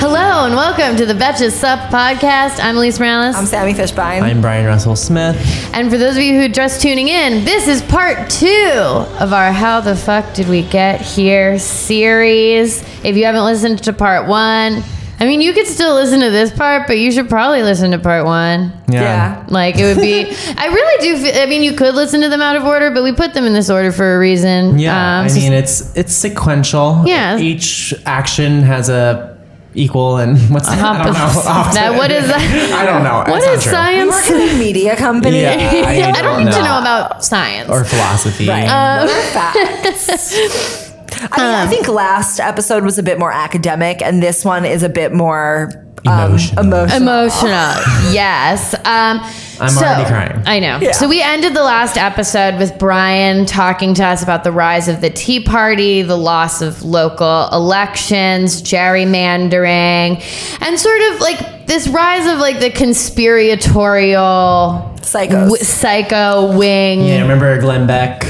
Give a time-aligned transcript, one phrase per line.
[0.00, 2.62] Hello and welcome to the Betches Sup podcast.
[2.62, 3.34] I'm Alise Morales.
[3.34, 4.22] I'm Sami Fishbein.
[4.22, 5.36] I'm Bryan Russell Smith.
[5.74, 8.72] and for those of you who are just tuning in, this is part two
[9.18, 12.82] of our How the Fuck Did We Get Here series.
[13.04, 14.82] If you haven't listened to part one,
[15.20, 17.98] I mean, you could still listen to this part, but you should probably listen to
[17.98, 18.72] part one.
[18.88, 19.44] yeah.
[19.48, 20.26] Like it would be,
[20.56, 21.22] I really do.
[21.24, 23.44] Feel, I mean, you could listen to them out of order, but we put them
[23.44, 24.78] in this order for a reason.
[24.78, 27.02] Yeah, Um, I so- mean it's it's sequential.
[27.04, 27.36] Yeah.
[27.38, 29.36] Each action has a
[29.74, 30.78] equal and what's that?
[30.78, 31.20] I don't know.
[31.50, 31.74] opposite.
[31.78, 32.40] That- what is that?
[32.72, 33.18] I don't know.
[33.18, 34.04] What That's is not true.
[34.04, 34.30] We science?
[34.30, 35.40] work in a media company.
[35.42, 37.68] Yeah, I, I don't need to know about science.
[37.70, 38.48] or philosophy.
[38.48, 38.66] Right.
[38.66, 40.88] Uh, What are facts?
[41.20, 44.64] I, mean, I Um, think last episode was a bit more academic, and this one
[44.64, 45.70] is a bit more
[46.08, 46.64] um, Emotional.
[46.64, 47.02] emotional.
[47.02, 48.74] Emotional, yes.
[48.74, 49.20] Um,
[49.60, 50.42] I'm so- already crying.
[50.46, 50.78] I know.
[50.80, 50.92] Yeah.
[50.92, 55.00] So we ended the last episode with Bryan talking to us about the rise of
[55.00, 60.22] the Tea Party, the loss of local elections, gerrymandering,
[60.60, 65.30] and sort of like this rise of like the conspiratorial Psychos.
[65.30, 67.04] w- psycho wing.
[67.04, 68.24] Yeah, remember Glenn Beck?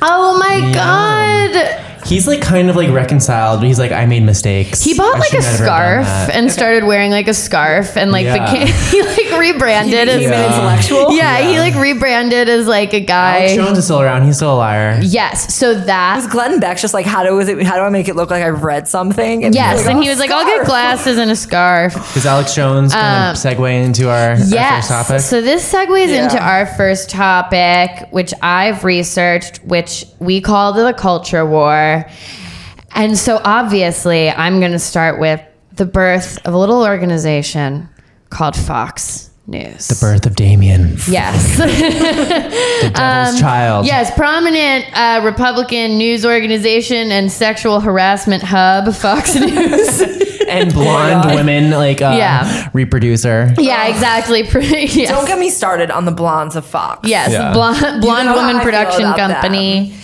[0.00, 0.72] Oh my Yeah.
[0.72, 1.84] god.
[2.04, 4.82] He's like kind of like reconciled, but he's like, I made mistakes.
[4.82, 7.28] He bought I like a should never have done scarf that." and started wearing like
[7.28, 8.44] a scarf and like Yeah.
[8.50, 11.12] became he like rebranded He became as an intellectual.
[11.16, 13.38] yeah, he like rebranded as like a guy.
[13.40, 14.24] Alex Jones is still around.
[14.24, 14.98] He's still a liar.
[15.02, 15.54] Yes.
[15.54, 18.08] So that Was Glenn Beck just like, how do, is it, how do I make
[18.08, 19.44] it look like I've read something?
[19.44, 22.16] And Yes, he's and "Oh, he was like, I'll get glasses and a scarf.
[22.16, 24.88] Is Alex Jones gonna segue into our, our Um, Yes.
[24.88, 25.20] first topic?
[25.22, 26.24] So this segues Yeah.
[26.24, 31.91] into our first topic, which I've researched, which we call the culture war.
[32.94, 35.40] And so obviously, I'm going to start with
[35.74, 37.88] the birth of a little organization
[38.30, 39.88] called Fox News.
[39.88, 41.56] the birth of Damien, Yes.
[41.58, 43.80] the devil's child.
[43.80, 50.00] Um, Yes, prominent uh, Republican news organization and sexual harassment hub, Fox News.
[50.48, 51.34] and blonde God.
[51.34, 52.68] women like uh, Yeah.
[52.72, 53.52] reproducer.
[53.58, 54.42] yeah, exactly.
[54.86, 55.08] yes.
[55.10, 57.08] Don't get me started on the blondes of Fox.
[57.08, 57.52] Yes, Yeah.
[57.52, 59.94] blonde, blonde know how woman production about company.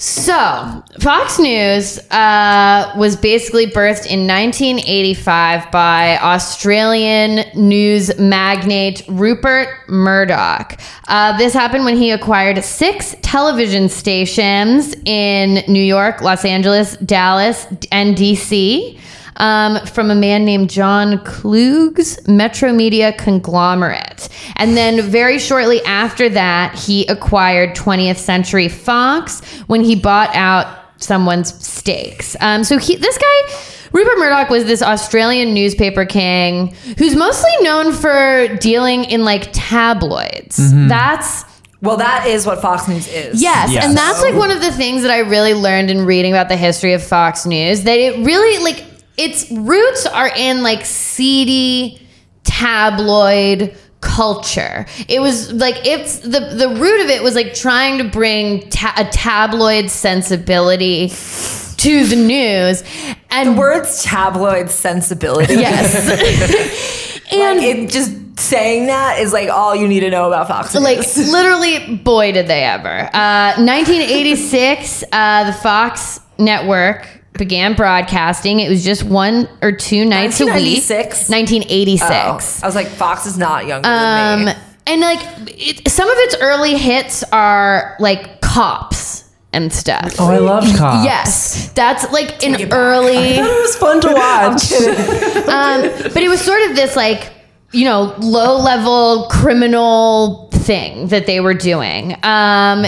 [0.00, 10.78] So, Fox News uh, was basically birthed in 1985 by Australian news magnate Rupert Murdoch.
[11.08, 17.66] Uh, this happened when he acquired six television stations in New York, Los Angeles, Dallas,
[17.90, 18.97] and DC
[19.38, 24.28] um, from a man named John Kluge's Metro Media conglomerate.
[24.56, 30.78] And then very shortly after that, he acquired 20th Century Fox when he bought out
[30.98, 32.36] someone's stakes.
[32.40, 37.92] Um, so he, this guy, Rupert Murdoch, was this Australian newspaper king who's mostly known
[37.92, 40.56] for dealing in like tabloids.
[40.88, 41.44] That's
[41.80, 43.40] Well, that is what Fox News is.
[43.40, 43.84] Yes, Yes.
[43.86, 46.56] and that's like one of the things that I really learned in reading about the
[46.56, 48.84] history of Fox News that it really like
[49.18, 52.00] its roots are in like seedy
[52.44, 54.86] tabloid culture.
[55.08, 58.94] It was like it's the the root of it was like trying to bring ta-
[58.96, 62.82] a tabloid sensibility to the news
[63.30, 65.54] and The words tabloid sensibility.
[65.54, 65.94] yes.
[67.32, 70.72] and Like, it just saying that is like all you need to know about Fox
[70.74, 70.82] News.
[70.84, 77.06] like literally boy did they ever uh, 1986 uh, the fox network
[77.38, 80.52] began broadcasting it was just one or two nights a week
[80.86, 81.28] 1996?
[81.30, 84.52] 1986 Oh, I was like, Fox is not younger um, than me.
[84.86, 85.20] and like
[85.56, 91.04] it, some of its early hits are like cops and stuff Oh, I love cops.
[91.04, 92.66] yes that's like it an early.
[92.66, 92.72] back.
[92.72, 94.72] early It was fun to watch.
[95.48, 97.32] um, but it was sort of this like
[97.72, 102.84] you know low level criminal thing that they were doing um,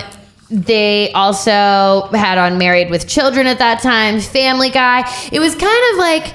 [0.51, 5.93] they also had on married with children at that time family guy it was kind
[5.93, 6.35] of like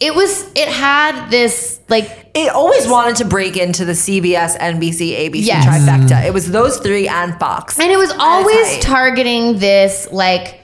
[0.00, 5.16] it was it had this like It always wanted to break into the CBS, NBC,
[5.28, 5.64] ABC Yes.
[5.66, 6.24] trifecta.
[6.24, 7.80] It was those three and Fox.
[7.80, 10.60] and it was always targeting this like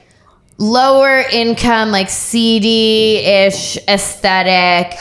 [0.57, 4.97] lower income like seedy-ish aesthetic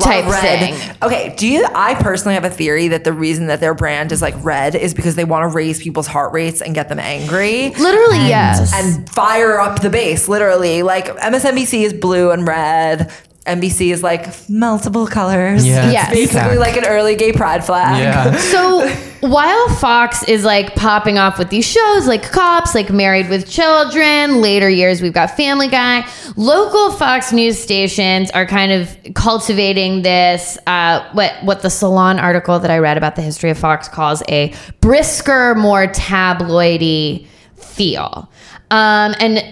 [0.00, 0.76] type red.
[0.76, 1.66] thing Okay, do you?
[1.74, 4.92] I personally have a theory that the reason that their brand is like red is
[4.94, 7.70] because they want to raise people's heart rates and get them angry.
[7.70, 10.82] literally yes and fire up the base, literally.
[10.82, 13.10] Like MSNBC is blue and red.
[13.48, 15.66] NBC is like multiple colors.
[15.66, 16.10] Yeah, Yes.
[16.10, 16.58] basically Peacock.
[16.58, 17.98] like an early gay pride flag.
[17.98, 18.36] Yeah.
[18.52, 18.88] So
[19.28, 24.40] while Fox is like popping off with these shows like Cops, like Married with Children,
[24.40, 30.56] later years we've got Family Guy, local Fox news stations are kind of cultivating this
[30.68, 34.22] uh, what what the Salon article that I read about the history of Fox calls
[34.28, 38.30] a brisker, more tabloidy feel.
[38.70, 39.44] Um, and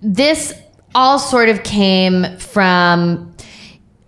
[0.00, 0.54] this
[0.94, 3.34] all sort of came from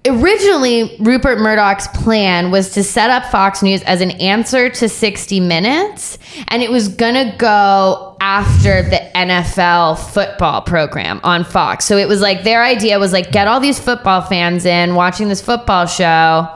[0.06, 5.40] originally Rupert Murdoch's plan was to set up Fox News as an answer to 60
[5.40, 6.18] Minutes,
[6.48, 11.84] and it was gonna go after the NFL football program on Fox.
[11.84, 15.28] So it was like their idea was like get all these football fans in watching
[15.28, 16.48] this football show,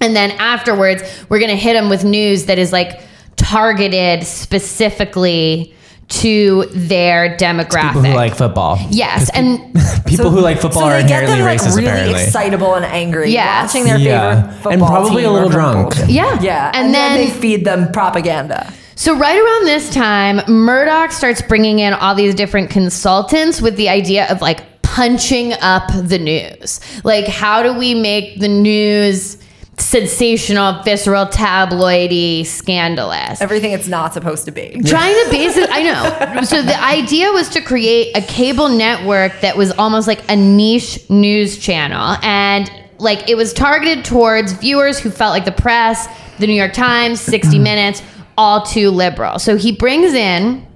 [0.00, 3.00] and then afterwards we're gonna hit them with news that is like
[3.36, 5.74] targeted specifically
[6.10, 7.88] to their demographic.
[7.88, 8.78] People who like football.
[8.90, 9.58] yes, and
[10.06, 12.22] People who like football so are they get inherently them like racist, really apparently.
[12.24, 14.34] excitable and angry Yeah, watching their Yeah.
[14.42, 15.94] favorite football And probably team a little or drunk.
[16.08, 16.38] Yeah.
[16.40, 18.72] yeah, And and, then, then- they feed them propaganda.
[18.96, 23.88] So right around this time, Murdoch starts bringing in all these different consultants with the
[23.88, 26.80] idea of like punching up the news.
[27.04, 29.38] Like how do we make the news
[29.80, 33.40] sensational, visceral, tabloidy, scandalous?
[33.40, 34.80] Everything it's not supposed to be.
[34.84, 39.32] trying to base it i know so the idea was to create a cable network
[39.40, 44.98] that was almost like a niche news channel and like it was targeted towards viewers
[44.98, 48.02] who felt like the press the new york times 60 minutes
[48.36, 50.66] all too liberal so he brings in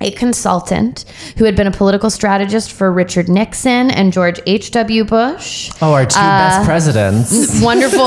[0.00, 1.04] a consultant
[1.38, 5.04] who had been a political strategist for Richard Nixon and George H.W.
[5.04, 5.70] Bush.
[5.80, 7.60] Oh, our two best presidents.
[7.62, 8.00] Wonderful,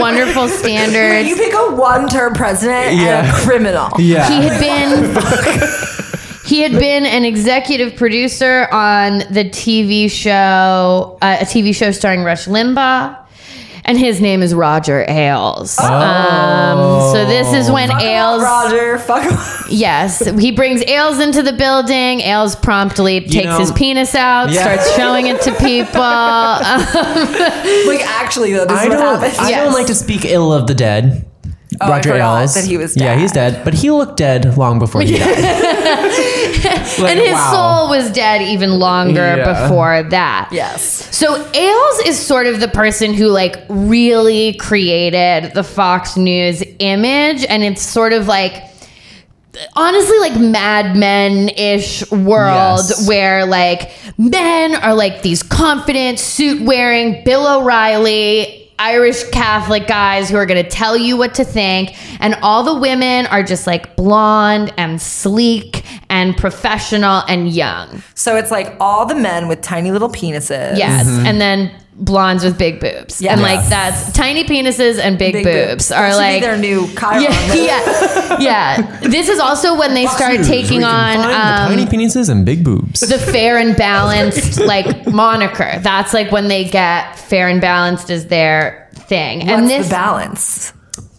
[0.00, 1.28] wonderful standards.
[1.28, 1.40] You standards.
[1.40, 3.20] pick a one-term president Yeah.
[3.20, 3.88] and a criminal.
[3.98, 4.28] Yeah.
[4.28, 5.14] He had been
[6.44, 12.22] he had been an executive producer on the TV show, uh, a TV show starring
[12.22, 13.18] Rush Limbaugh.
[13.86, 15.78] And his name is Roger Ailes.
[15.78, 18.98] Um, so this is when Fuck 'em Ailes, up, Roger.
[18.98, 19.66] Fuck 'em up.
[19.68, 22.20] yes, he brings Ailes into the building.
[22.22, 24.62] Ailes promptly takes know- his penis out, Yeah.
[24.62, 26.00] starts showing it to people.
[26.00, 26.80] Um,
[27.86, 29.20] Like actually though, this I is what don't.
[29.20, 29.38] happens.
[29.38, 29.64] I Yes.
[29.64, 31.26] don't like to speak ill of the dead.
[31.80, 32.54] Oh, Roger Ailes.
[32.54, 35.28] that he was Yeah, he's dead, but he looked dead long before he died.
[36.98, 37.52] Like, and his wow.
[37.86, 39.68] soul was dead even longer Yeah.
[39.68, 40.48] bofore that.
[40.52, 40.82] Yes.
[41.16, 47.44] So Ailes is sort of the person who like really created the Fox News image
[47.48, 48.62] and it's sort of like
[49.76, 53.08] honestly like Mad Men ish world Yes.
[53.08, 60.36] where like men are like these confident suit wearing Bill O'Reilly Irish Catholic guys who
[60.36, 63.96] are going to tell you what to think and all the women are just like
[63.96, 68.02] blonde and sleek and professional and young.
[68.14, 70.76] So it's like all the men with tiny little penises.
[70.76, 71.26] Yes, mm-hmm.
[71.26, 73.32] and then blondes with big boobs, Yeah.
[73.32, 73.70] and like Yes.
[73.70, 77.22] that's tiny penises and big, Big boobs, That are should be like their new Chiron.
[77.22, 78.98] yeah, yeah, yeah.
[79.02, 82.64] This is also when they start News, taking on um, the tiny penises and big
[82.64, 83.00] boobs.
[83.00, 85.78] the fair and balanced like moniker.
[85.82, 89.90] That's like when they get fair and balanced is their thing, What's and this the
[89.94, 90.72] balance?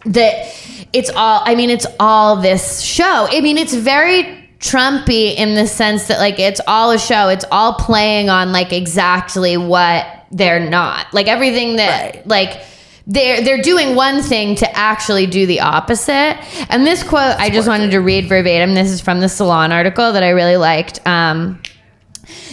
[0.07, 0.53] that
[0.93, 5.67] it's all i mean it's all this show i mean it's very trumpy in the
[5.67, 7.29] sense that like it's all a show.
[7.29, 11.13] It's all playing on like exactly what they're not.
[11.13, 12.27] Like everything that Right.
[12.27, 12.61] like
[13.07, 16.37] they're they're doing one thing to actually do the opposite.
[16.69, 18.73] And this quote i just wanted to read verbatim.
[18.73, 20.99] This is from the salon article that i really liked.
[21.05, 21.61] Um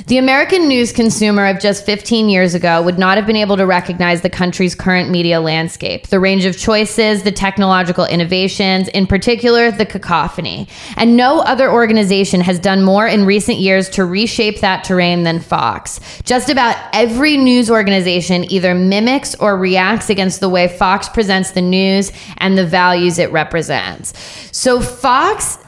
[0.07, 3.67] the American news consumer of just 15 years ago would not have been able to
[3.67, 9.71] recognize the country's current media landscape, the range of choices, the technological innovations, in particular,
[9.71, 10.69] the cacophony.
[10.97, 15.41] And no other organization has done more in recent years to reshape that terrain than
[15.41, 16.01] Fox.
[16.23, 21.63] Just about every news organization either mimics or reacts against the way Fox presents the
[21.63, 24.13] news and the values it represents.
[24.53, 25.59] So, Fox,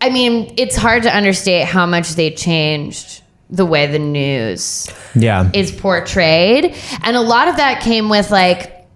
[0.00, 5.50] I mean, it's hard to understate how much they changed the way the news yeah.
[5.52, 6.74] is portrayed.
[7.02, 8.86] And a lot of that came with like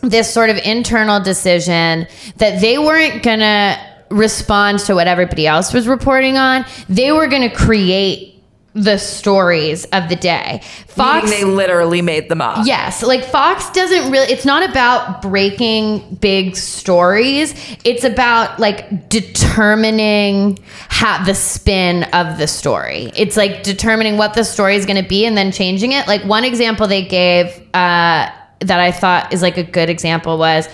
[0.00, 3.78] this sort of internal decision that they weren't going to
[4.10, 6.64] respond to what everybody else was reporting on.
[6.88, 8.37] They were going to create
[8.78, 10.60] the stories of the day.
[10.86, 12.66] Fox Meaning they literally made them up.
[12.66, 17.54] Yes, like Fox doesn't really it's not about breaking big stories.
[17.84, 20.58] It's about like determining
[20.88, 23.10] how the spin of the story.
[23.16, 26.06] It's like determining what the story is going to be and then changing it.
[26.06, 28.30] Like one example they gave uh
[28.60, 30.68] that I thought is like a good example was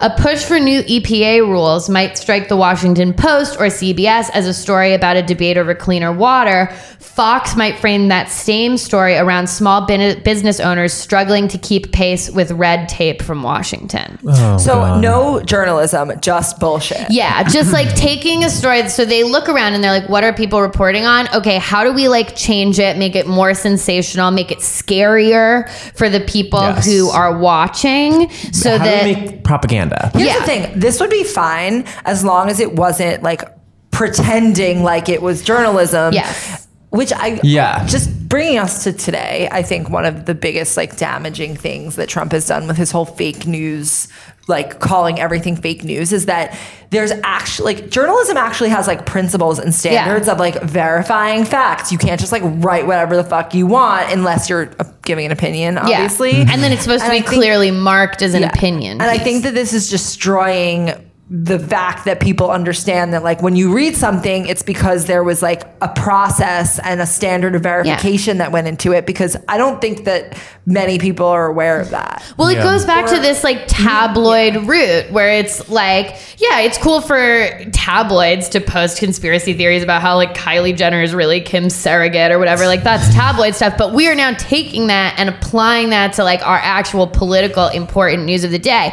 [0.00, 4.54] a push for new EPA rules might strike the Washington Post or CBS as a
[4.54, 6.68] story about a debate over cleaner water.
[7.00, 12.52] Fox might frame that same story around small business owners struggling to keep pace with
[12.52, 14.18] red tape from Washington.
[14.24, 15.02] Oh, So God.
[15.02, 17.10] no journalism, just bullshit.
[17.10, 18.88] Yeah, just like taking a story.
[18.88, 21.26] So they look around and they're like, what are people reporting on?
[21.34, 26.08] Okay, how do we like change it, make it more sensational, make it scarier for
[26.08, 26.86] the people Yes.
[26.86, 29.02] who are watching so How that.
[29.02, 29.44] do we make
[29.88, 30.10] propaganda?
[30.18, 30.38] Here's Yeah.
[30.40, 30.80] the thing.
[30.80, 33.42] This would be fine as long as it wasn't like
[33.90, 36.12] pretending like it was journalism.
[36.14, 36.64] Yes.
[36.90, 37.84] which I Yeah.
[37.86, 39.46] just bringing us to today.
[39.52, 42.90] I think one of the biggest like damaging things that Trump has done with his
[42.90, 44.08] whole fake news,
[44.46, 46.54] like calling everything fake news, is that
[46.88, 50.32] there's actually like journalism actually has like principles and standards Yeah.
[50.32, 51.92] of like verifying facts.
[51.92, 55.32] You can't just like write whatever the fuck you want unless you're uh, giving an
[55.32, 56.30] opinion, obviously.
[56.32, 56.46] Yeah.
[56.52, 58.50] And then it's supposed to be think- clearly marked as an Yeah.
[58.50, 59.00] opinion.
[59.00, 60.92] And I think that this is destroying
[61.30, 65.42] the fact that people understand that like when you read something it's because there was
[65.42, 69.78] like a process and a standard of verification that went into it because I don't
[69.80, 72.22] think that many people are aware of that.
[72.36, 77.00] Well, it goes back to this like tabloid route where it's like, yeah, it's cool
[77.00, 82.30] for tabloids to post conspiracy theories about how like Kylie Jenner is really Kim's surrogate
[82.30, 82.66] or whatever.
[82.66, 83.78] Like that's tabloid stuff.
[83.78, 88.24] But we are now taking that and applying that to like our actual political important
[88.24, 88.92] news of the day.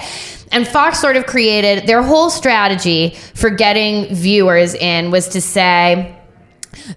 [0.52, 6.12] And Fox sort of created their whole strategy for getting viewers in was to say,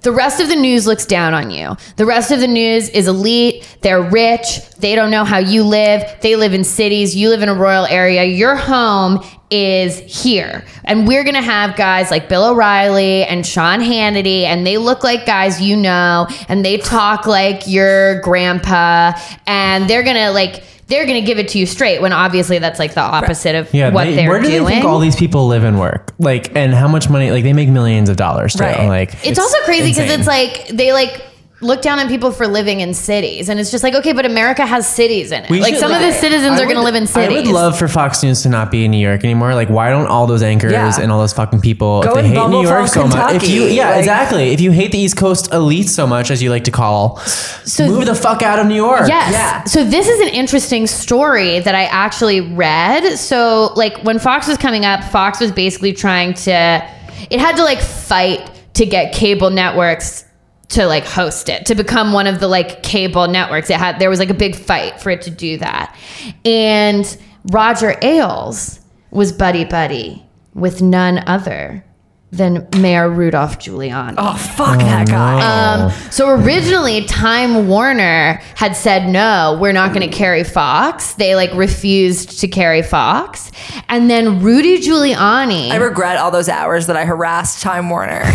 [0.02, 1.76] the rest of the news looks down on you.
[1.96, 3.78] The rest of the news is elite.
[3.80, 4.60] They're rich.
[4.78, 6.02] They don't know how you live.
[6.20, 7.14] They live in cities.
[7.14, 8.24] You live in a rural area.
[8.24, 10.64] Your home is here.
[10.84, 15.04] And we're going to have guys like Bill O'Reilly and Sean Hannity, and they look
[15.04, 19.12] like guys you know, and they talk like your grandpa,
[19.46, 22.58] and they're going to like, they're going to give it to you straight when obviously
[22.58, 24.64] that's like the opposite of Yeah, what they, they, are where do doing.
[24.64, 26.12] they think all these people live and work?
[26.18, 27.30] Like, and how much money?
[27.30, 28.54] Like, they make millions of dollars.
[28.54, 28.64] Too.
[28.64, 28.88] Right.
[28.88, 31.22] Like, it's, also crazy because it's like they like
[31.60, 34.64] look down on people for living in cities and it's just like okay but america
[34.64, 36.82] has cities in it We like should- some of the citizens I are going to
[36.82, 39.24] live in cities I would love for Fox News to not be in New York
[39.24, 39.54] anymore.
[39.54, 41.00] Like, why don't all those anchors Yeah.
[41.00, 43.48] and all those fucking people, Go if they hate New York from so much, if
[43.48, 44.50] you, yeah, like- exactly.
[44.52, 47.88] If you hate the East Coast elite so much as you like to call, So-
[47.88, 49.08] move the fuck out of New York.
[49.08, 49.32] Yes.
[49.32, 49.64] Yeah.
[49.64, 53.18] So this is an interesting story that I actually read.
[53.18, 56.84] So like when Fox was coming up, Fox was basically trying to
[57.30, 60.24] it had to like fight to get cable networks
[60.68, 63.70] to like host it, to become one of the like cable networks.
[63.70, 65.96] It had there was like a big fight for it to do that.
[66.44, 67.16] And
[67.50, 71.84] Roger Ailes was buddy buddy with none other
[72.30, 74.14] than Mayor Rudolph Giuliani.
[74.18, 75.40] Oh fuck that guy.
[75.40, 81.14] Um, so originally, Time Warner had said no, we're not going to carry Fox.
[81.14, 83.50] They like refused to carry Fox,
[83.88, 85.70] and then Rudy Giuliani.
[85.70, 88.22] I regret all those hours that I harassed Time Warner.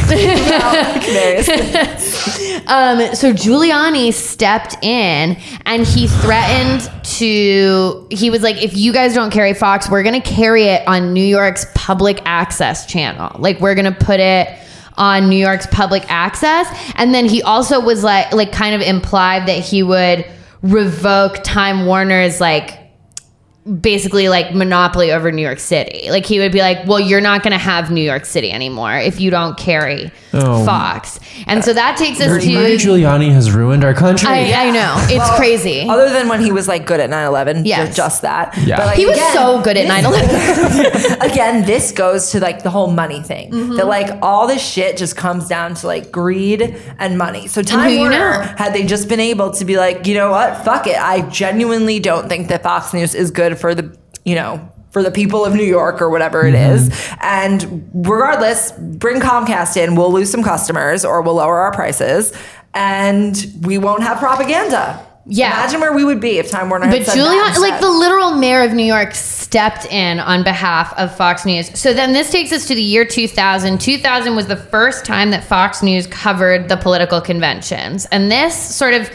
[2.66, 8.08] Um, so Giuliani stepped in and he threatened to.
[8.10, 11.14] He was like, "If you guys don't carry Fox, we're going to carry it on
[11.14, 13.36] New York's public access channel.
[13.40, 14.50] Like we're going to put it."
[14.96, 19.48] on New York's public access and then he also was like like kind of implied
[19.48, 20.24] that he would
[20.62, 22.83] revoke Time Warner's like
[23.80, 26.08] basically like monopoly over New York City.
[26.10, 28.96] Like he would be like, "Well, you're not going to have New York City anymore
[28.98, 30.66] if you don't carry Oh.
[30.66, 34.28] Fox." And so that takes us Rudy, to Rudy Giuliani has ruined our country.
[34.30, 34.96] I, I know.
[35.08, 35.88] It's Well, crazy.
[35.88, 37.88] Other than when he was like good at 9/11, Yes.
[37.88, 38.58] just, just that.
[38.58, 38.84] Yeah.
[38.86, 41.22] like, he was so good at 9/11.
[41.32, 43.52] again, this goes to like the whole money thing.
[43.52, 43.76] Mm-hmm.
[43.78, 47.48] That like all this shit just comes down to like greed and money.
[47.48, 48.42] So Time who you Warner, know.
[48.58, 50.98] had they just been able to be like, you know what, fuck it.
[50.98, 54.70] I genuinely don't think that Fox News is good for the, you know.
[54.92, 56.92] For the people of New York or whatever it Mm-hmm.
[56.92, 57.10] is.
[57.20, 59.96] And regardless, bring Comcast in.
[59.96, 62.32] We'll lose some customers or we'll lower our prices
[62.76, 65.04] and we won't have propaganda.
[65.26, 65.54] Yeah.
[65.54, 68.74] Imagine where we would be if Time Warner But Giuliani, like the literal mayor of
[68.74, 71.80] New York, stepped in on behalf of Fox News.
[71.80, 73.80] So then this takes us to the year 2000.
[73.82, 78.06] 2000 was the first time that Fox News covered the political conventions.
[78.12, 79.10] And this sort of,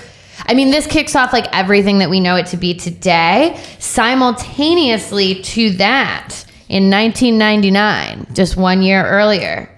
[0.47, 3.61] I mean, this kicks off like everything that we know it to be today.
[3.78, 9.71] Simultaneously to that, in 1999, just one year earlier,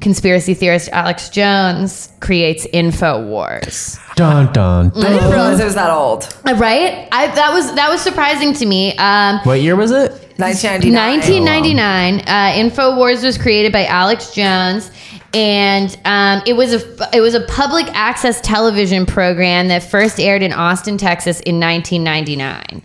[0.00, 3.98] conspiracy theorist Alex Jones creates InfoWars.
[4.16, 4.90] Dun dun.
[4.96, 6.24] I didn't realize it was that old.
[6.44, 7.08] Uh, Right?
[7.12, 8.96] I that was that was surprising to me.
[8.96, 10.10] Um, What year was it?
[10.38, 11.20] 1999.
[11.46, 14.90] 1999, uh, Infowars was created by Alex Jones,
[15.34, 20.42] and um, it was a it was a public access television program that first aired
[20.42, 22.82] in Austin, Texas, in 1999.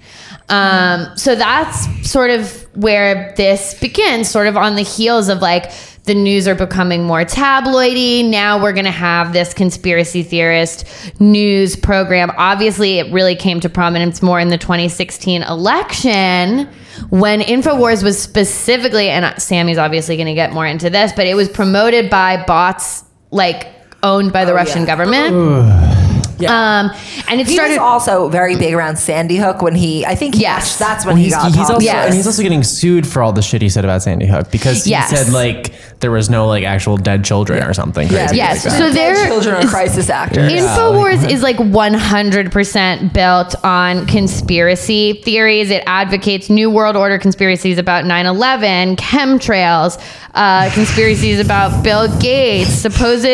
[0.50, 5.72] Um, so that's sort of where this begins, sort of on the heels of like
[6.08, 8.28] the news are becoming more tabloidy.
[8.28, 10.86] Now we're going to have this conspiracy theorist
[11.20, 12.32] news program.
[12.38, 16.68] Obviously, it really came to prominence more in the 2016 election
[17.10, 21.36] when InfoWars was specifically, and Sami's obviously going to get more into this, but it
[21.36, 23.68] was promoted by bots like
[24.02, 24.88] owned by the oh, Russian yeah.
[24.88, 25.97] government.
[26.46, 26.92] Um,
[27.30, 27.74] and it He started.
[27.74, 30.06] was also very big around Sandy Hook when he.
[30.06, 30.80] I think he Yes.
[30.82, 31.94] actually- that's when Well, he he's, got he's also popular.
[31.94, 34.84] and he's also getting sued for all the shit he said about Sandy Hook because
[34.84, 35.10] he Yes.
[35.10, 38.08] said like there was no like actual dead children or something.
[38.10, 38.28] Yeah.
[38.28, 38.66] crazy Yes.
[38.66, 38.80] like that.
[38.80, 40.52] So Dead there children are crisis actors.
[40.58, 45.72] Infowars is like 100% built on conspiracy theories.
[45.72, 50.00] It advocates New World Order conspiracies about 9 11, chemtrails,
[50.38, 53.26] uh, conspiracies about Bill Gates, supposed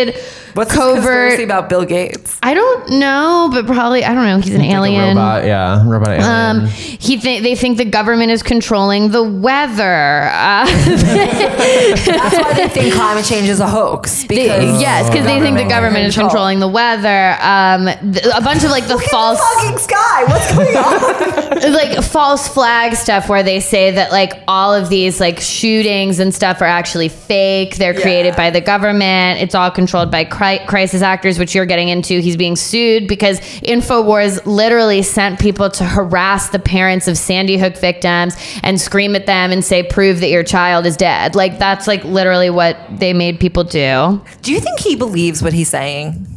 [0.54, 0.94] What's this covert.
[1.04, 2.38] conspiracy about Bill Gates?
[2.44, 4.38] I don't know, but probably, I don't know.
[4.40, 5.08] He's an Like a alien.
[5.18, 6.24] robot, yeah, robot alien.
[6.62, 10.30] Um, he th- they think the government is controlling the weather.
[10.32, 14.26] Uh, That's why they think climate change is a hox.
[14.26, 17.36] they- yes, because they think the government is controlling the weather.
[17.42, 19.40] Um, th- a bunch of like the Look false.
[19.40, 20.24] at the fucking sky.
[20.26, 20.78] What's going
[21.68, 21.74] on?
[21.74, 26.34] like false flag stuff where they say that like all of these like shootings and
[26.34, 27.76] stuff are actually fake.
[27.78, 28.36] They're created Yeah.
[28.38, 29.42] by the government.
[29.42, 32.20] It's all controlled by cri- crisis actors which you're getting into.
[32.20, 37.78] He's being sued because infowars literally sent people to harass the parents of sandy hook
[37.78, 41.36] victims and scream at them and say prove that your child is dead.
[41.36, 44.22] Like that's like literally what they made people do.
[44.42, 46.28] Do you think he believes what he's saying?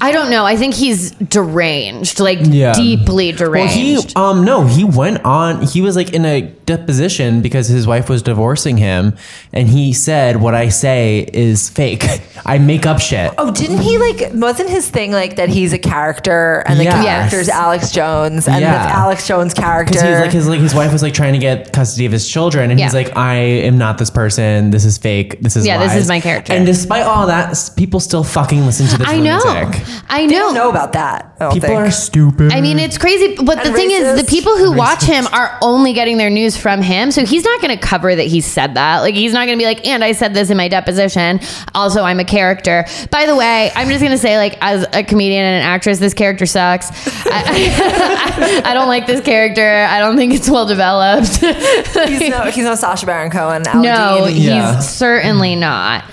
[0.00, 2.72] I don't know i think he's deranged like Yeah.
[2.72, 5.62] deeply Well, deranged he um no, he went on.
[5.66, 9.14] He was like in a deposition because his wife was divorcing him,
[9.52, 12.04] and he said, "What I say is fake.
[12.46, 14.30] I make up shit." Oh, didn't he like?
[14.34, 15.48] Wasn't his thing like that?
[15.48, 17.04] He's a character, and the Yes.
[17.04, 18.86] character's Alex Jones, and Yeah.
[18.86, 19.92] the Alex Jones character.
[19.94, 22.28] Because he's like his like his wife was like trying to get custody of his
[22.28, 22.98] children, and he's Yeah.
[23.00, 24.70] like, "I am not this person.
[24.70, 25.40] This is fake.
[25.40, 26.52] This is Yeah, this lies." is my character.
[26.52, 29.08] And despite all that, s- people still fucking listen to this.
[29.08, 29.38] I know.
[29.38, 29.61] lunatic.
[30.08, 30.38] I they know.
[30.38, 31.34] don't know about that.
[31.40, 31.80] I don't People think.
[31.80, 32.52] are stupid.
[32.52, 33.34] I mean, it's crazy.
[33.36, 34.30] But the And thing is, the racist.
[34.30, 37.10] people who watch him are only getting their news from him.
[37.10, 39.00] So he's not going to cover that he said that.
[39.00, 41.40] Like, he's not going to be like, and I said this in my deposition.
[41.74, 42.84] Also, I'm a character.
[43.10, 45.98] By the way, I'm just going to say, like, as a comedian and an actress,
[45.98, 46.90] this character sucks.
[47.26, 49.84] I, I don't like this character.
[49.88, 51.36] I don't think it's well developed.
[51.36, 53.66] he's no, he's no Sacha Baron Cohen.
[53.66, 54.36] Al No, Dean.
[54.36, 54.78] he's Yeah.
[54.80, 56.04] certainly not.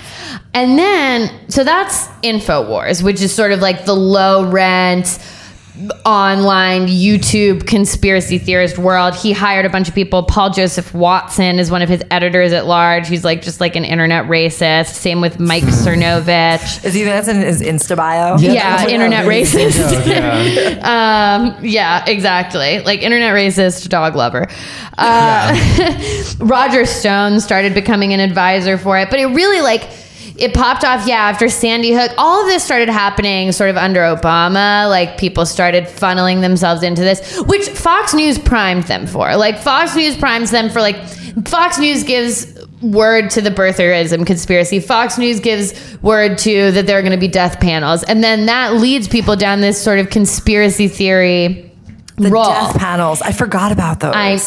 [0.52, 5.18] And then, so that's InfoWars, which is sort of like the low rent
[6.04, 9.14] online YouTube conspiracy theorist world.
[9.14, 10.22] He hired a bunch of people.
[10.24, 13.08] Paul Joseph Watson is one of his editors at large.
[13.08, 14.94] He's like just like an internet racist.
[14.94, 16.84] Same with Mike Cernovich.
[16.84, 18.36] Is he that's in his Insta bio?
[18.36, 20.00] Yeah, that's what internet I racist.
[20.00, 20.80] of, yeah.
[20.90, 22.80] Um, yeah, exactly.
[22.80, 24.48] Like internet racist, dog lover.
[24.98, 25.54] Uh,
[26.38, 29.88] Roger Stone started becoming an advisor for it, but it really like
[30.36, 31.06] it popped off.
[31.06, 34.88] Yeah, after Sandy Hook, all of this started happening sort of under Obama.
[34.88, 39.36] Like people started funneling themselves into this, which Fox News primed them for.
[39.36, 40.96] Like Fox News primes them for like
[41.46, 44.80] Fox News gives word to the birtherism conspiracy.
[44.80, 48.46] Fox News gives word to that there are going to be death panels, and then
[48.46, 51.69] that leads people down this sort of conspiracy theory.
[52.20, 52.44] The role.
[52.44, 53.22] death panels.
[53.22, 54.12] I forgot about those.
[54.14, 54.38] I,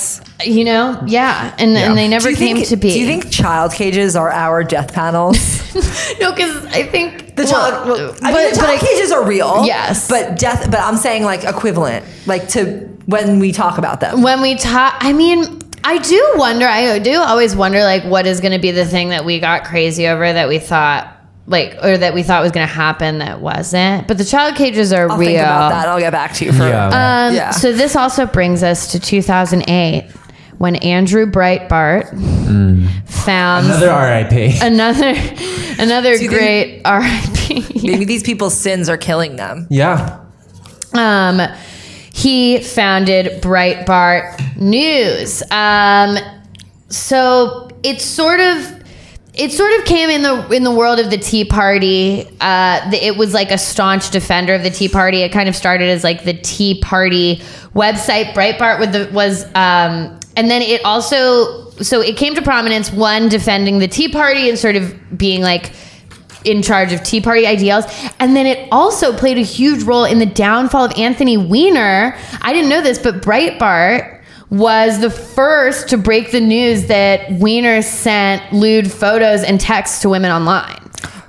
[0.46, 2.92] you know, yeah, and and they never came think, to be.
[2.92, 5.36] Do you think child cages are our death panels?
[6.20, 6.32] no?
[6.32, 9.12] Because I think The child, well, well, I mean, but- the but child I- cages
[9.12, 9.66] are real.
[9.66, 10.08] Yes.
[10.08, 10.70] but death.
[10.70, 14.22] But I'm saying like equivalent, like to when we talk about them.
[14.22, 15.60] when we talk, I mean.
[15.86, 16.66] I do wonder.
[16.66, 19.66] I do always wonder, like, what is going to be the thing that we got
[19.66, 21.14] crazy over that we thought,
[21.46, 24.08] like, or that we thought was going to happen that wasn't.
[24.08, 25.28] But the child cages are I'll real.
[25.30, 25.88] think about that.
[25.88, 26.64] I'll get back to you for.
[26.68, 26.88] Yeah.
[27.28, 27.52] Um, Yeah.
[27.52, 30.10] So this also brings us to 2008
[30.58, 32.10] when Andrew Breitbart
[33.10, 34.60] found Another R.I.P.
[34.62, 35.14] another
[35.80, 37.84] another you great RIP.
[37.84, 39.68] Maybe these people's sins are killing them.
[39.70, 40.20] yeah.
[40.94, 41.42] Um,
[42.14, 45.42] he founded Breitbart News.
[45.52, 46.18] Um,
[46.88, 48.73] so it's sort of
[49.34, 52.28] it sort of came in the in the world of the Tea Party.
[52.40, 55.22] Uh, the, it was like a staunch defender of the Tea Party.
[55.22, 57.38] It kind of started as like the Tea Party
[57.74, 58.34] website.
[58.34, 62.92] Breitbart with the was, um, and then it also so it came to prominence.
[62.92, 65.72] One defending the Tea Party and sort of being like
[66.46, 67.86] in charge of Tea Party ideals.
[68.20, 72.16] And then it also played a huge role in the downfall of Anthony Weiner.
[72.42, 74.13] I didn't know this, but Breitbart
[74.54, 80.10] was the first to break the news that Weiner sent lewd photos and texts to
[80.10, 80.80] women online.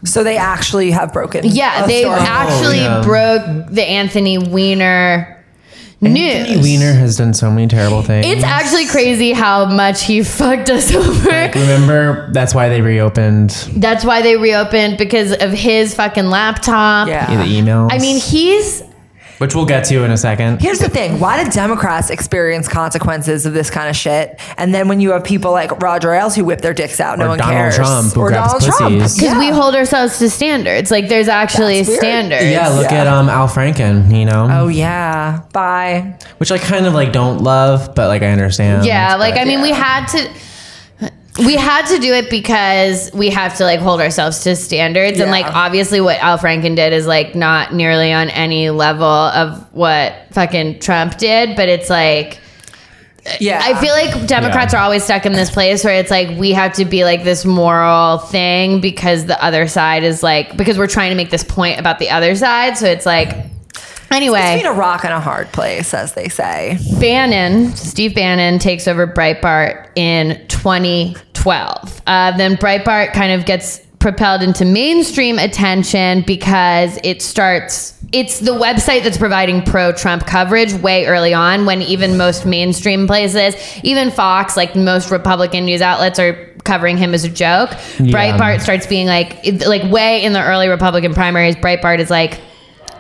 [0.05, 1.41] So they actually have broken.
[1.47, 2.21] Yeah, they story.
[2.21, 3.03] actually oh, yeah.
[3.03, 5.43] broke the Anthony Weiner
[6.03, 6.31] news.
[6.31, 8.27] Anthony Weiner has done so many terrible things.
[8.27, 11.31] It's actually crazy how much he fucked us over.
[11.31, 17.09] Remember, that's why they reopened That's why they reopened because of his fucking laptop.
[17.09, 17.35] Yeah.
[17.35, 17.89] the emails.
[17.91, 18.83] I mean, he's
[19.39, 20.61] which we'll get to in a second.
[20.61, 24.89] Here's the thing: Why do Democrats experience consequences of this kind of shit, and then
[24.89, 27.39] when you have people like Roger Ailes who whip their dicks out, no Or one
[27.39, 29.19] Donald cares, Trump who or grabs Donald Trump, pussies.
[29.21, 30.91] Because we hold ourselves to standards.
[30.91, 32.01] Like there's actually That's weird.
[32.01, 32.45] standards.
[32.45, 33.01] Yeah, look Yeah.
[33.03, 36.15] at um Al Franken, you know, Oh yeah, bye.
[36.39, 38.85] which I kind of like don't love, but like I understand.
[38.87, 40.29] Yeah, like But- I mean, we had to.
[41.39, 45.33] We had to do it because we have to like hold ourselves to standards, and
[45.33, 50.15] like obviously what Al Franken did is like not nearly on any level of what
[50.31, 52.39] fucking Trump did, but it's like
[53.41, 54.79] Yeah, I feel like Democrats Yeah.
[54.81, 57.45] are always stuck in this place where it's like we have to be like this
[57.45, 61.81] moral thing because the other side is like because we're trying to make this point
[61.81, 63.35] about the other side, so it's like
[64.11, 64.57] anyway.
[64.57, 66.79] between a rock and a hard place, as they say.
[67.01, 72.03] Bannon, Steve Bannon takes over Breitbart in 2012.
[72.07, 77.99] Uh, then Breitbart kind of gets propelled into mainstream attention because it starts.
[78.13, 83.07] It's the website that's providing pro Trump coverage way early on when even most mainstream
[83.07, 87.71] places, even Fox, like most Republican news outlets, are covering him as a joke.
[87.99, 92.41] Breitbart starts being like, like way in the early Republican primaries, Breitbart is like,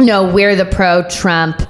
[0.00, 1.60] no, we're the pro Trump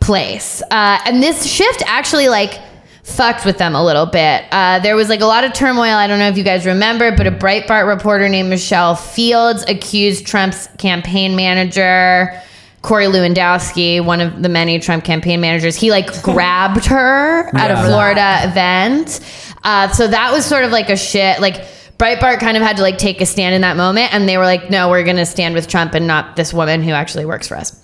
[0.00, 0.62] place.
[0.70, 2.60] Uh, and this shift actually like
[3.02, 4.44] fucked with them a little bit.
[4.50, 5.94] Uh, there was like a lot of turmoil.
[5.94, 10.26] I don't know if you guys remember, but a Breitbart reporter named Michelle Fields accused
[10.26, 12.40] Trump's campaign manager.
[12.82, 17.86] Corey Lewandowski, one of the many Trump campaign managers, he like grabbed her at a
[17.86, 19.20] Florida event.
[19.62, 21.40] Uh, so that was sort of like a shit.
[21.40, 21.64] Like
[22.02, 24.44] Breitbart kind of had to like take a stand in that moment, and they were
[24.44, 27.56] like, "No, we're gonna stand with Trump and not this woman who actually works for
[27.56, 27.78] us."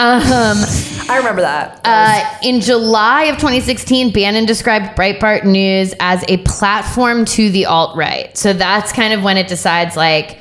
[0.00, 0.58] Um,
[1.08, 1.80] I remember that.
[1.84, 7.96] uh, in July of 2016, Bannon described Breitbart News as a platform to the alt
[7.96, 8.36] right.
[8.36, 10.38] So that's kind of when it decides like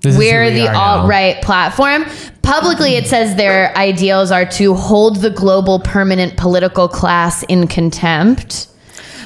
[0.00, 2.06] This we're we the alt right platform.
[2.42, 8.68] Publicly, it says their ideals are to hold the global permanent political class in contempt.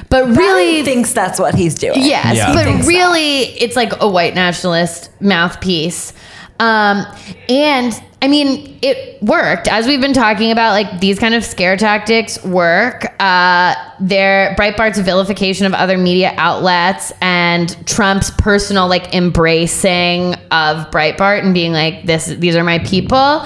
[0.08, 2.00] But Really really, thinks that's what he's doing.
[2.02, 2.52] Yes, Yeah.
[2.54, 2.88] but Thinks so.
[2.88, 6.12] really, it's like a white nationalist mouthpiece.
[6.58, 7.04] Um,
[7.50, 7.92] and
[8.22, 9.68] I mean, it worked.
[9.68, 13.04] As we've been talking about, like these kind of scare tactics work.
[13.20, 21.42] Uh, their Breitbart's vilification of other media outlets and Trump's personal like embracing of Breitbart
[21.44, 23.44] and being like, "This, these are my people."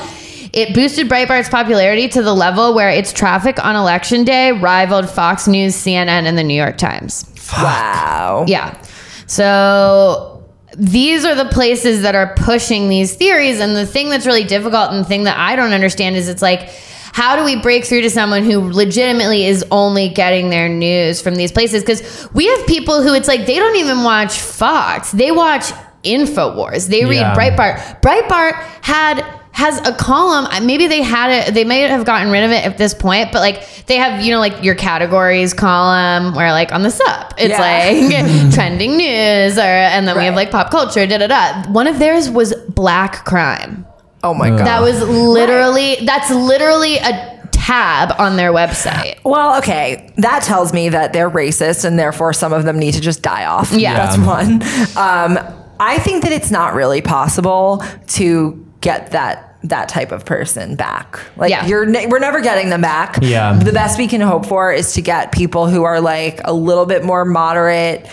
[0.52, 5.46] It boosted Breitbart's popularity to the level where its traffic on election day rivaled Fox
[5.46, 7.24] News, CNN, and the New York Times.
[7.52, 8.44] Wow.
[8.48, 8.80] Yeah.
[9.26, 10.44] So
[10.76, 13.60] these are the places that are pushing these theories.
[13.60, 16.42] And the thing that's really difficult and the thing that I don't understand is it's
[16.42, 16.68] like,
[17.12, 21.34] how do we break through to someone who legitimately is only getting their news from
[21.34, 21.82] these places?
[21.82, 25.72] Because we have people who it's like they don't even watch Fox, they watch
[26.04, 27.34] InfoWars, they read Yeah.
[27.34, 28.00] Breitbart.
[28.00, 30.66] Breitbart had has a column.
[30.66, 31.54] Maybe they had it.
[31.54, 34.32] They may have gotten rid of it at this point, but like they have, you
[34.32, 37.60] know, like your categories column where like on the sup, it's Yeah.
[37.60, 41.06] like trending news, or and then we have like pop culture.
[41.06, 41.70] Da da da.
[41.72, 43.84] One of theirs was black crime.
[44.22, 44.60] Oh my god.
[44.66, 45.96] That was literally.
[46.06, 49.18] That's literally a tab on their website.
[49.24, 50.12] Well, okay.
[50.18, 53.44] That tells me that they're racist and therefore some of them need to just die
[53.46, 53.72] off.
[53.72, 53.94] Yeah.
[53.94, 54.62] That's one.
[54.96, 55.38] Um,
[55.78, 61.20] I think that it's not really possible to get that that type of person back.
[61.36, 61.66] Like Yeah.
[61.66, 63.18] you're ne- we're never getting them back.
[63.20, 63.52] Yeah.
[63.52, 66.86] The best we can hope for is to get people who are like a little
[66.86, 68.06] bit more moderate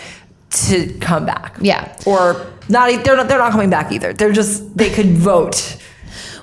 [0.50, 1.56] to come back.
[1.60, 1.90] Yeah.
[2.04, 4.12] Or not e- they're not they're not coming back either.
[4.12, 5.76] They're just they could vote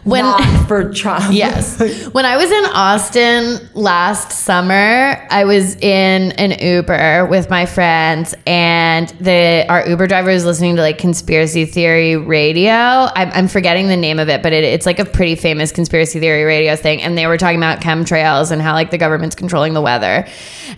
[0.05, 1.25] When- not for Trump.
[1.31, 1.81] Yes.
[2.15, 8.33] When I was in Austin last summer, I was in an Uber with my friends,
[8.47, 12.71] and the our Uber driver was listening to like conspiracy theory radio.
[12.71, 16.19] I'm, I'm forgetting the name of it, but it, it's like a pretty famous conspiracy
[16.19, 17.01] theory radio thing.
[17.01, 20.25] And they were talking about chemtrails and how like the government's controlling the weather.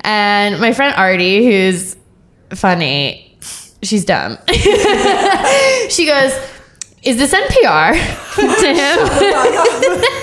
[0.01, 1.95] And my friend Artie, who's
[2.55, 3.37] funny,
[3.83, 4.37] she's dumb.
[5.89, 6.33] she goes,
[7.03, 7.93] "Is this NPR?"
[8.35, 10.17] to him.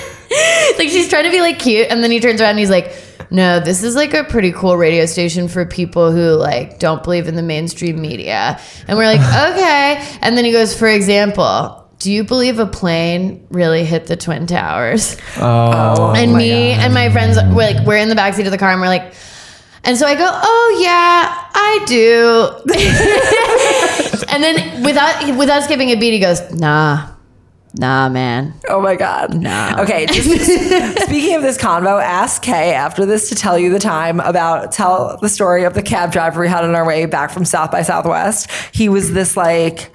[0.77, 2.93] like she's trying to be like cute, and then he turns around and he's like,
[3.31, 7.27] "No, this is like a pretty cool radio station for people who like don't believe
[7.27, 12.11] in the mainstream media." And we're like, "Okay." And then he goes, "For example." Do
[12.11, 15.15] you believe a plane really hit the twin towers?
[15.37, 18.71] Oh, and me and my friends we're like we're in the backseat of the car
[18.71, 19.13] and we're like
[19.85, 22.49] and so I go, "Oh yeah, I do."
[24.23, 27.09] and then without without skipping a beat, he goes, "Nah,
[27.73, 29.33] nah, man." Oh my God.
[29.35, 29.75] No.
[29.79, 30.05] Okay.
[30.07, 30.29] Just,
[31.03, 35.17] speaking of this convo, ask Kay after this to tell you the time about, tell
[35.21, 37.81] the story of the cab driver we had on our way back from South by
[37.81, 38.49] Southwest.
[38.73, 39.93] He was this like,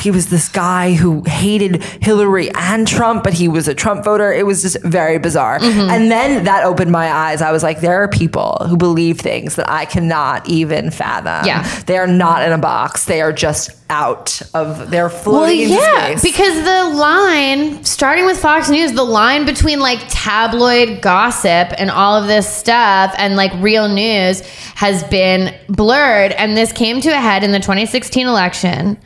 [0.00, 4.32] he was this guy who hated Hillary and Trump, but he was a Trump voter.
[4.32, 5.58] It was just very bizarre.
[5.60, 5.90] Mm-hmm.
[5.90, 7.40] And then that opened my eyes.
[7.40, 11.46] I was like, there are people who believe things that I cannot even fathom.
[11.46, 11.62] Yeah.
[11.86, 13.04] They are not in a box.
[13.04, 16.22] They are just out of, Well, floating into yeah, space.
[16.22, 22.20] because the line, starting with Fox News, the line between like tabloid gossip and all
[22.20, 24.40] of this stuff and like real news
[24.74, 26.32] has been blurred.
[26.32, 28.98] And this came to a head in the 2016 election,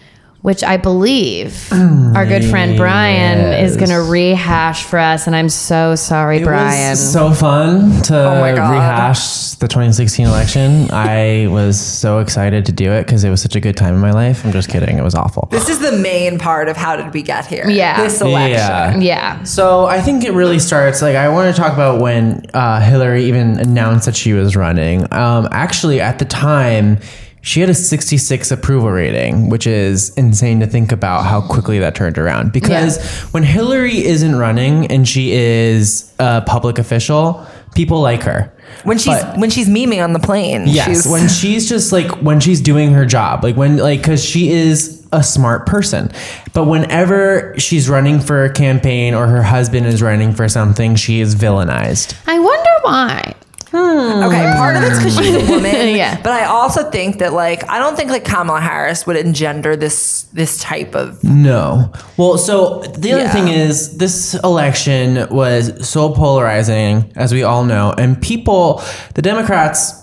[0.42, 5.28] which I believe our good friend Bryan is going to rehash for us.
[5.28, 6.90] And I'm so sorry, It Bryan.
[6.90, 10.90] was so fun to Oh rehash the 2016 election.
[10.90, 14.00] I was so excited to do it because it was such a good time in
[14.00, 14.44] my life.
[14.44, 14.98] I'm just kidding.
[14.98, 15.48] It was awful.
[15.52, 17.70] this is the main part of how did we get here?
[17.70, 18.02] Yeah.
[18.02, 18.52] This election.
[18.52, 18.96] Yeah.
[18.98, 19.42] yeah.
[19.44, 23.26] So I think it really starts like I want to talk about when uh, Hillary
[23.26, 25.02] even announced that she was running.
[25.12, 26.98] Um, actually, at the time,
[27.42, 31.94] she had a 66 approval rating, which is insane to think about how quickly that
[31.94, 32.52] turned around.
[32.52, 32.98] Because
[33.32, 38.52] when Hillary isn't running and she is a public official, people like her.
[38.84, 40.64] When she's But- when she's memeing on the plane.
[40.66, 44.24] Yes, she's- when she's just like when she's doing her job, like when like because
[44.24, 46.10] she is a smart person,
[46.54, 51.20] but whenever she's running for a campaign or her husband is running for something, she
[51.20, 52.14] is villainized.
[52.26, 53.34] I wonder why.
[53.72, 54.22] Hmm.
[54.24, 55.96] Okay, part of it's because she's a woman.
[55.96, 56.20] Yeah.
[56.22, 60.24] But I also think that like I don't think like Kamala Harris would engender this
[60.34, 61.90] this type of No.
[62.18, 63.32] Well, so the other Yeah.
[63.32, 68.82] thing is this election was so polarizing, as we all know, and people,
[69.14, 69.94] the Democrats.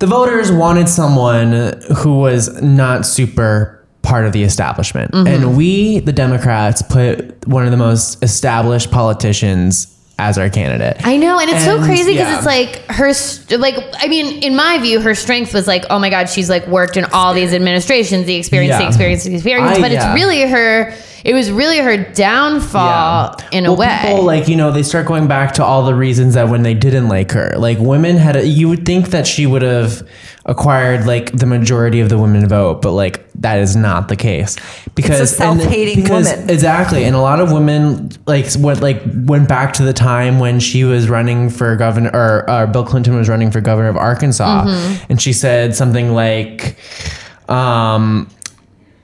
[0.00, 5.10] The voters wanted someone who was not super part of the establishment.
[5.10, 5.26] Mm-hmm.
[5.26, 10.96] And we, the Democrats, put one of the most established politicians as our candidate.
[11.04, 12.36] I know, and it's so crazy because yeah.
[12.36, 15.98] it's like her, st- like I mean, in my view, her strength was like, oh
[15.98, 19.78] my god, she's like worked in all these administrations, the experience, the experience, the experience.
[19.78, 20.12] I- but yeah.
[20.12, 20.94] it's really her.
[21.24, 23.98] It was really her downfall in a well, way.
[24.02, 26.74] People like you know they start going back to all the reasons that when they
[26.74, 28.36] didn't like her, like women had.
[28.36, 30.08] A, you would think that she would have
[30.46, 34.56] acquired like the majority of the women vote, but like that is not the case
[34.94, 36.50] because and- self-hating because- woman.
[36.50, 40.60] Exactly, and a lot of women like went like went back to the time when
[40.60, 44.64] she was running for governor or, or Bill Clinton was running for governor of Arkansas,
[44.64, 45.04] Mm-hmm.
[45.10, 46.76] and she said something like.
[47.48, 48.28] Um,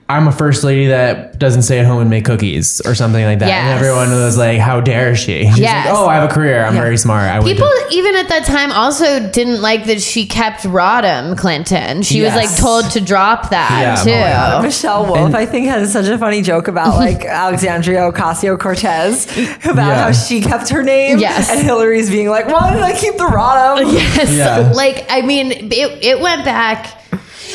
[0.06, 3.38] I'm a first lady that doesn't stay at home and make cookies or something like
[3.38, 3.48] that.
[3.48, 5.44] And everyone was like, how dare she?
[5.48, 5.86] She's Yes.
[5.86, 6.62] like, oh, I have a career.
[6.62, 6.80] I'm Yeah.
[6.82, 7.30] very smart.
[7.30, 12.02] I People to- even at that time also didn't like that she kept Rodham Clinton.
[12.02, 14.50] She was like told to drop that Yeah.
[14.52, 14.56] too.
[14.58, 14.62] Oh.
[14.62, 19.24] Michelle Wolf, And- I think, had such a funny joke about like Alexandria Ocasio Cortez
[19.64, 20.02] about Yeah.
[20.04, 21.18] how she kept her name.
[21.18, 21.50] Yes.
[21.50, 23.90] And Hillary's being like, why did I keep the Rodham?
[23.90, 24.30] Yes.
[24.30, 24.70] Yeah.
[24.74, 27.00] Like, I mean, it, it went back.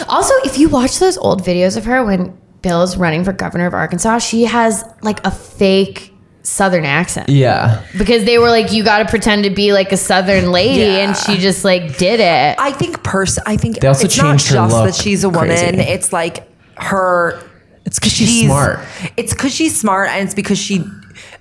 [0.07, 3.73] Also, if you watch those old videos of her when Bill's running for governor of
[3.73, 7.83] Arkansas, she has like a fake Southern accent yeah.
[7.97, 10.79] because they were like, you got to pretend to be like a Southern lady.
[10.79, 11.07] Yeah.
[11.07, 12.55] And she just like did it.
[12.59, 15.23] I think pers- I think They also it's not changed her just look that she's
[15.23, 15.49] a woman.
[15.49, 15.79] crazy.
[15.79, 17.41] It's like her.
[17.85, 18.79] It's because she's, smart.
[19.17, 20.83] It's because she's smart, and it's because she.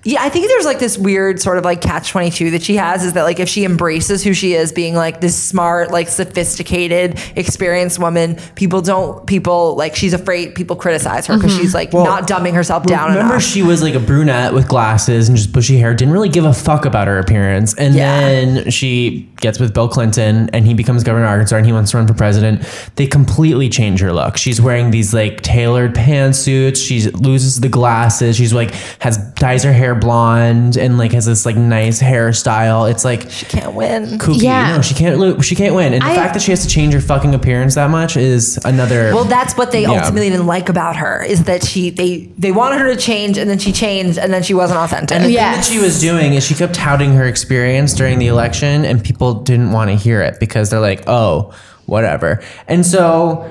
[0.03, 2.75] Yeah, I think there's like this weird sort of like catch twenty two that she
[2.77, 6.07] has is that like if she embraces who she is, being like this smart, like
[6.07, 11.61] sophisticated, experienced woman, people don't people like she's afraid people criticize her because mm-hmm.
[11.61, 13.43] she's like Well, not dumbing herself down Remember, enough.
[13.43, 15.93] she was like a brunette with glasses and just bushy hair.
[15.93, 17.73] Didn't really give a fuck about her appearance.
[17.75, 18.19] And Yeah.
[18.19, 21.91] then she gets with Bill Clinton, and he becomes governor of Arkansas, and he wants
[21.91, 22.63] to run for president.
[22.95, 24.37] They completely change her look.
[24.37, 26.85] She's wearing these like tailored pantsuits.
[26.85, 28.35] She loses the glasses.
[28.35, 32.89] She's like has dyes her hair blonde and like has this like nice hairstyle.
[32.89, 34.17] It's like she can't win.
[34.19, 34.41] kooky.
[34.43, 34.75] Yeah.
[34.75, 35.17] No, she can't.
[35.19, 35.93] lo- She can't win.
[35.93, 38.57] And the I- fact that she has to change her fucking appearance that much is
[38.65, 39.13] another.
[39.13, 39.99] Well, that's what they Yeah.
[39.99, 43.49] ultimately didn't like about her is that she they they wanted her to change and
[43.49, 45.15] then she changed and then she wasn't authentic.
[45.15, 45.67] And the Yes.
[45.67, 49.03] thing that she was doing is she kept touting her experience during the election, and
[49.03, 51.51] people didn't want to hear it because they're like, "Oh,
[51.85, 53.45] whatever." And so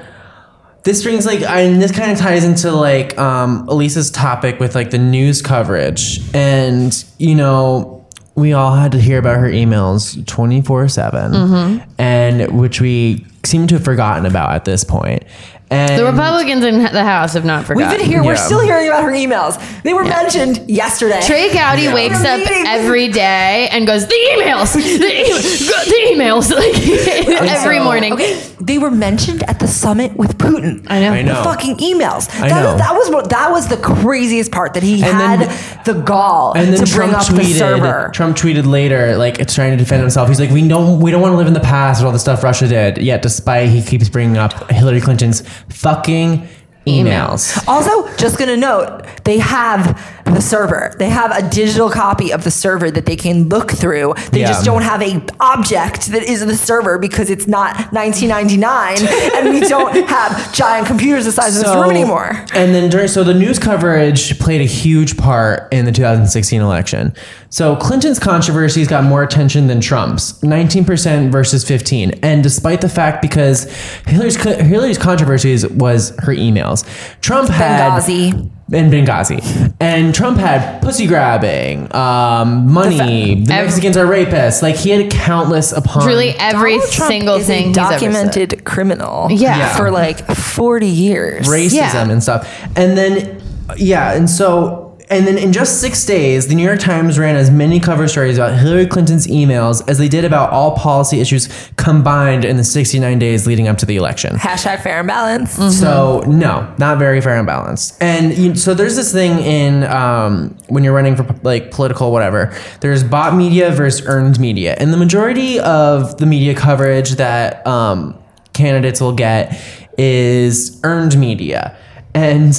[0.85, 4.75] this brings like, I, and this kind of ties into like um, Alise's topic with
[4.75, 10.25] like the news coverage, and you know, we all had to hear about her emails
[10.27, 15.25] twenty four seven, and which we seem to have forgotten about at this point.
[15.71, 17.91] And the Republicans in the House have not forgotten.
[17.91, 18.23] We've been here.
[18.25, 18.47] We're Yeah.
[18.47, 19.61] still hearing about her emails.
[19.83, 21.21] They were mentioned yesterday.
[21.23, 21.95] Trey Gowdy Yeah.
[21.95, 22.65] wakes up meeting.
[22.67, 28.13] every day and goes, the emails, the, e- the emails, like every so- morning.
[28.15, 30.85] Okay, they were mentioned at the summit with Putin.
[30.89, 31.13] I know.
[31.13, 31.35] I know.
[31.37, 32.29] The fucking emails.
[32.41, 32.77] I that, know.
[32.79, 36.53] that was what that was the craziest part that he And had then- the gall
[36.57, 38.11] And then to bring Trump up the server.
[38.15, 40.29] Trump tweeted later, like it's trying to defend himself.
[40.29, 42.19] He's like, "We don't, we don't want to live in the past with all the
[42.19, 46.47] stuff Russia did." Yet, despite he keeps bringing up Hillary Clinton's fucking
[46.87, 47.63] emails.
[47.69, 50.01] Also, just gonna note, they have
[50.35, 50.95] the server.
[50.99, 54.15] They have a digital copy of the server that they can look through.
[54.33, 54.49] They Yeah.
[54.49, 58.99] just don't have a object that is the server because it's not 1999
[59.35, 62.45] and we don't have giant computers the size of this room anymore.
[62.55, 67.13] And then during so the news coverage played a huge part in the 2016 election.
[67.51, 72.11] So Clinton's controversies got more attention than Trump's, 19% versus 15.
[72.23, 73.65] And despite the fact because
[74.07, 76.85] Hillary's Hillary's controversies was her emails.
[77.21, 78.51] Trump had Benghazi.
[78.73, 79.75] And Benghazi.
[79.81, 84.61] And Trump had pussy grabbing, um, money, the, Ev- Mexicans are rapists.
[84.63, 88.01] Like he had countless upon Really, every Trump single is thing a he's ever said.
[88.01, 89.57] documented criminal Yeah.
[89.59, 89.77] Yeah.
[89.77, 91.49] for like 40 years.
[91.49, 92.11] racism Yeah.
[92.11, 92.69] and stuff.
[92.77, 93.41] And then,
[93.77, 97.51] yeah, and so, and then in just six days, the New York Times ran as
[97.51, 102.45] many cover stories about Hillary Clinton's emails as they did about all policy issues combined
[102.45, 104.37] in the 69 days leading up to the election.
[104.37, 105.53] Hashtag fair and balance.
[105.79, 107.97] So no, not very fair and balanced.
[108.03, 112.55] And you, so there's this thing in um, when you're running for like political whatever.
[112.81, 118.19] There's bought media versus earned media, and the majority of the media coverage that um,
[118.53, 119.59] candidates will get
[119.97, 121.77] is earned media,
[122.15, 122.55] and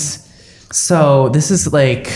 [0.72, 2.12] so this is like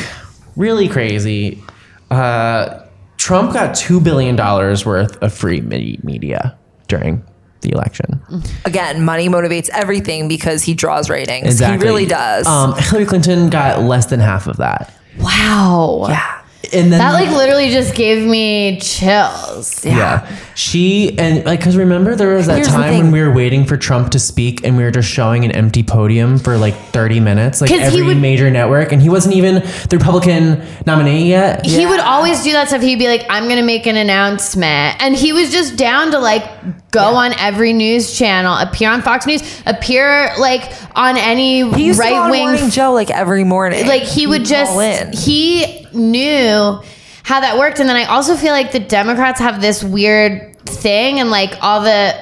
[0.56, 1.64] really crazy.
[2.12, 2.86] Uh,
[3.18, 7.24] Trump got two billion dollars worth of free media during
[7.62, 8.22] the election.
[8.66, 11.60] Again, money motivates everything because he draws ratings.
[11.60, 12.46] He really does.
[12.46, 14.94] Um, Hillary Clinton got less than half of that.
[15.20, 16.08] Wow.
[16.10, 16.43] yeah.
[16.74, 19.86] And then That like literally just gave me chills.
[19.86, 20.28] yeah.
[20.56, 23.76] she and like because remember there was that Here's time when we were waiting for
[23.78, 27.60] Trump to speak and we were just showing an empty podium for like 30 minutes
[27.62, 29.56] like every would- major network and he wasn't even
[29.90, 31.66] the Republican nominee yet.
[31.66, 32.82] He would always do that stuff.
[32.82, 35.02] He'd be like, I'm going to make an announcement.
[35.02, 36.44] And he was just down to like
[36.92, 42.00] go on every news channel, appear on Fox News, appear like on any He used
[42.02, 42.46] to go right on wing.
[42.50, 43.88] Morning Joe like every morning.
[43.88, 45.14] Like he would He'd call just, in.
[45.34, 46.80] he knew
[47.24, 47.80] how that worked.
[47.80, 51.82] And then I also feel like the Democrats have this weird thing and like all
[51.82, 52.16] the,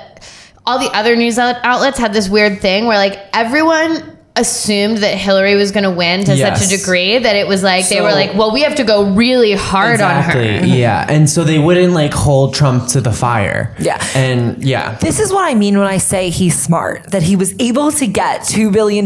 [0.66, 5.18] all the other news out- outlets had this weird thing where like everyone assumed that
[5.18, 8.12] Hillary was going to win to such a degree that it was like they were
[8.12, 10.42] like, well, we have to go really hard on her.
[10.66, 11.06] Yeah.
[11.10, 13.76] And so they wouldn't like hold Trump to the fire.
[13.78, 14.02] Yeah.
[14.16, 14.96] And yeah.
[14.96, 18.08] This is what I mean when I say he's smart, that he was able to
[18.08, 19.04] get $2 billion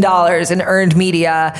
[0.51, 1.59] in earned media.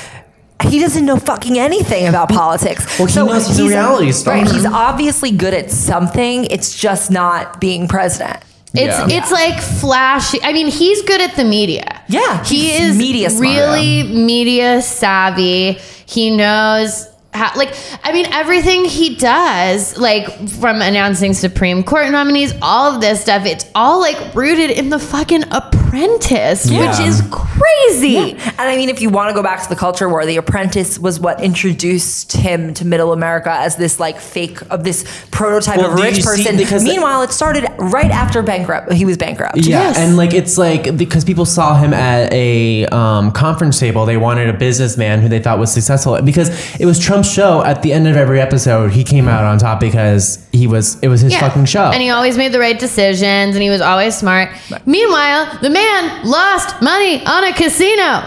[0.64, 2.98] He doesn't know fucking anything about politics.
[2.98, 4.36] Well, he knows he's a reality star.
[4.36, 6.46] Right, he's obviously good at something.
[6.46, 8.38] It's just not being president.
[8.74, 9.18] It's Yeah.
[9.20, 10.40] it's like flashy.
[10.44, 12.02] I mean, he's good at the media.
[12.08, 13.42] Yeah, he is media smart.
[13.56, 15.78] really media savvy.
[16.06, 17.52] He knows how.
[17.56, 23.22] Like, I mean, everything he does, like from announcing Supreme Court nominees, all of this
[23.22, 26.90] stuff, it's all like rooted in the fucking Apprentice, Yeah.
[26.90, 28.32] which is crazy.
[28.32, 31.00] And I mean, if you want to go back to the culture war, The Apprentice
[31.00, 35.92] was what introduced him to Middle America as this like fake of this prototype Well,
[35.94, 36.58] of rich you see- person.
[36.58, 38.92] because- Meanwhile, it started right after bankrupt.
[38.94, 39.58] He was bankrupt.
[39.58, 39.98] Yeah, Yes.
[39.98, 44.50] and like it's like because people saw him at a um, conference table, they wanted
[44.50, 46.22] a businessman who they thought was successful.
[46.22, 47.64] Because it was Trump's show.
[47.64, 50.98] At the end of every episode, he came out on top because he was.
[51.02, 51.92] It was his fucking show.
[51.92, 54.50] And he always made the right decisions and he was always smart.
[54.86, 58.24] Meanwhile, the man lost money on a casino.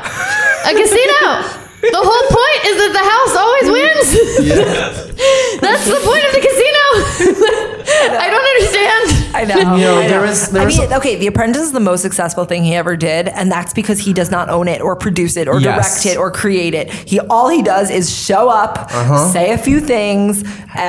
[0.66, 1.58] A casino.
[1.78, 4.08] The whole point is that the house always wins.
[5.62, 6.84] That's the point of the casino.
[8.18, 9.17] I don't understand.
[9.34, 9.56] I know.
[9.76, 12.02] You know, I there was- there I was- mean, okay, The Apprentice is the most
[12.02, 15.36] successful thing he ever did, and that's because he does not own it or produce
[15.36, 16.02] it or Yes.
[16.02, 16.90] direct it or create it.
[16.90, 18.90] He all he does is show up,
[19.32, 20.48] say a few things, and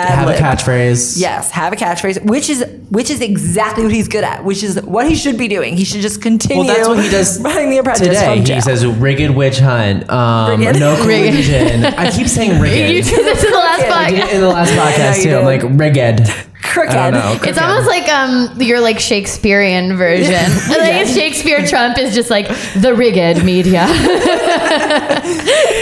[0.09, 0.15] Uh-huh.
[0.15, 1.15] have a catchphrase.
[1.17, 4.81] Yes, have a catchphrase, which is which is exactly what he's good at, which is
[4.83, 5.77] what he should be doing.
[5.77, 6.63] He should just continue.
[6.65, 8.35] Well, that's what he does running the apprentice today.
[8.37, 8.55] from jail.
[8.55, 10.79] He says rigged witch hunt, um, Rigged.
[10.79, 11.29] no Rigged.
[11.33, 11.85] collusion.
[11.85, 12.75] I keep saying rigged.
[12.89, 13.07] You rigged.
[13.09, 14.27] did this in the last I I did podcast.
[14.29, 15.37] it in the last podcast you too.
[15.37, 16.33] I'm like rigged.
[16.69, 16.95] Crooked.
[16.95, 17.45] I don't.
[17.47, 20.33] It's almost like um your like Shakespearean version.
[20.35, 22.47] I think it's Shakespeare Trump is just like
[22.79, 23.85] the rigged media.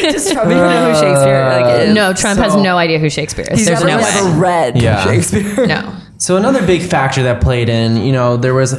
[0.01, 1.95] Just Trump even know who Shakespeare like is.
[1.95, 3.59] no, Trump has no idea who Shakespeare is.
[3.59, 5.03] He's There's never, no never read Yeah.
[5.03, 5.65] Shakespeare.
[5.67, 5.95] No.
[6.19, 8.73] So another big factor that played in, you know, there was,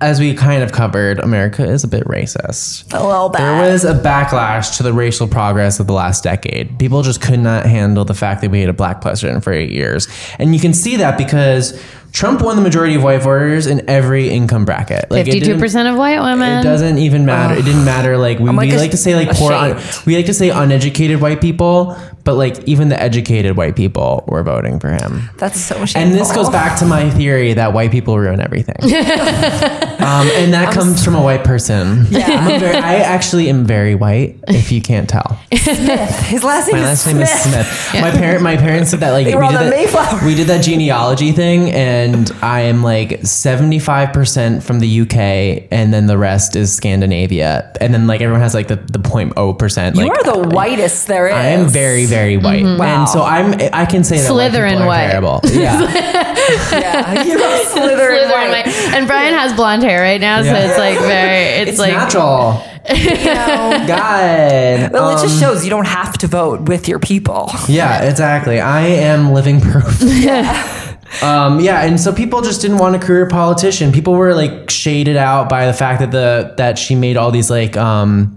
[0.00, 2.92] as we kind of covered, America is a bit racist.
[2.92, 3.38] A little bit.
[3.38, 6.78] There was a backlash to the racial progress of the last decade.
[6.78, 9.72] People just could not handle the fact that we had a black president for eight
[9.72, 10.06] years.
[10.38, 14.30] And you can see that because Trump won the majority of white voters in every
[14.30, 15.10] income bracket.
[15.10, 16.60] Like fifty-two percent of white women.
[16.60, 17.54] It doesn't even matter.
[17.54, 18.16] It didn't matter.
[18.16, 19.52] Like we, like, we ash- like to say like poor.
[19.52, 24.24] Un, we like to say uneducated white people, but like even the educated white people
[24.26, 25.28] were voting for him.
[25.36, 26.00] That's so shameful.
[26.00, 28.76] And this goes back to my theory that white people ruin everything.
[28.82, 32.06] um, and that comes from a white person.
[32.10, 32.26] Yeah.
[32.28, 35.38] I'm a very, I actually am very white, if you can't tell.
[35.50, 37.90] His last name My is last name is Smith.
[37.94, 40.26] My parent, my parents said that like They were we on did, the that, Mayflower.
[40.26, 41.97] we did that genealogy thing, and
[42.42, 45.16] I am like seventy five percent from the UK,
[45.70, 49.32] and then the rest is Scandinavia, and then like everyone has like the the point
[49.36, 49.96] oh percent.
[49.96, 51.34] You like, are the whitest there is.
[51.34, 53.00] I am very very white, Wow.
[53.00, 55.08] and so I'm I can say that white Slytherin people are white.
[55.10, 55.40] terrible.
[55.48, 55.80] Yeah,
[56.72, 58.66] Yeah, you're a Slytherin Slytherin white.
[58.66, 58.94] white.
[58.94, 61.44] And Bryan has blonde hair right now, so it's like very.
[61.60, 62.62] It's, it's like natural.
[62.88, 63.84] You know.
[63.86, 64.92] God.
[64.92, 67.50] Well, it just Um, shows you don't have to vote with your people.
[67.68, 68.60] Yeah, exactly.
[68.60, 70.00] I am living proof.
[71.22, 73.92] um, yeah, and so people just didn't want a career politician.
[73.92, 77.50] People were like shaded out by the fact that the that she made all these
[77.50, 78.36] like um,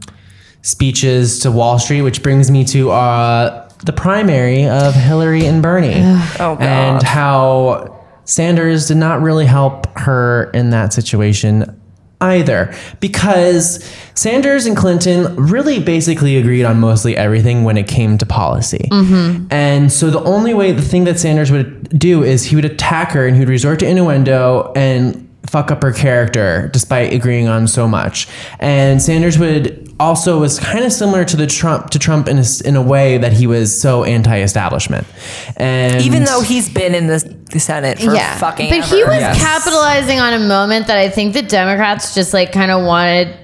[0.62, 5.96] speeches to Wall Street, which brings me to uh, the primary of Hillary and Bernie,
[6.40, 6.62] Oh, God.
[6.62, 11.81] and how Sanders did not really help her in that situation
[12.22, 18.26] either because Sanders and Clinton really basically agreed on mostly everything when it came to
[18.26, 18.88] policy.
[18.92, 19.48] Mm-hmm.
[19.52, 23.12] And so the only way, the thing that Sanders would do is he would attack
[23.12, 27.68] her and he would resort to innuendo and fuck up her character despite agreeing on
[27.68, 28.28] so much.
[28.60, 32.42] And Sanders would also was kind of similar to the Trump to Trump in a,
[32.42, 35.06] s- in a way that he was so anti-establishment.
[35.58, 37.20] And Even though he's been in the,
[37.52, 39.40] the Senate for yeah, fucking but he was Yes.
[39.42, 43.38] capitalizing on a moment that I think the Democrats just like kind of wanted.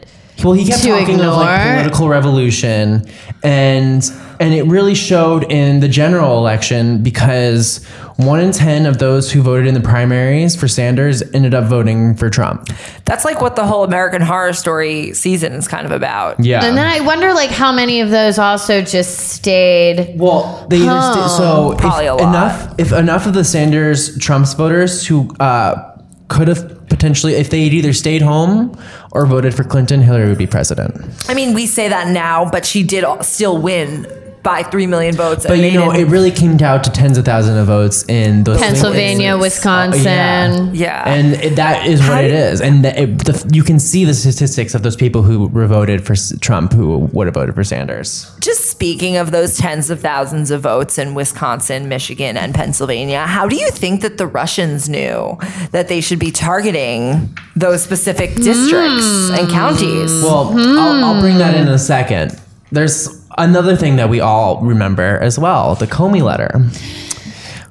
[0.44, 3.08] Well, he kept to talking of like political revolution,
[3.44, 4.04] and
[4.40, 7.84] and it really showed in the general election because
[8.18, 12.16] one in ten of those who voted in the primaries for Sanders ended up voting
[12.16, 12.68] for Trump.
[13.06, 16.40] That's like what the whole American Horror Story season is kind of about.
[16.44, 16.66] Yeah.
[16.66, 20.20] And then I wonder like how many of those also just stayed.
[20.20, 22.20] Well, they either sta- so if a lot.
[22.22, 25.96] enough if enough of the Sanders Trump's voters who uh,
[26.28, 28.76] could have potentially if they'd either stayed home
[29.12, 30.96] or voted for Clinton, Hillary would be president.
[31.30, 34.08] I mean, we say that now, but she did still win
[34.48, 35.46] by three million votes.
[35.46, 38.46] But and you know, it really came down to tens of thousands of votes in
[38.46, 39.34] those Pennsylvania, states.
[39.34, 40.74] Oh, Wisconsin.
[40.74, 41.04] yeah.
[41.06, 42.62] and it, that is what How it do- is.
[42.62, 46.16] And the, it, the, you can see the statistics of those people who voted for
[46.40, 48.34] Trump who would have voted for Sanders.
[48.40, 53.50] Just speaking of those tens of thousands of votes in Wisconsin, Michigan, and Pennsylvania, how
[53.50, 55.38] do you think that the Russians knew
[55.72, 59.54] that they should be targeting those specific districts and hmm.
[59.54, 60.24] counties?
[60.24, 62.40] Well, I'll, I'll bring that in a second.
[62.72, 66.60] There's another thing that we all remember as well: the Comey letter.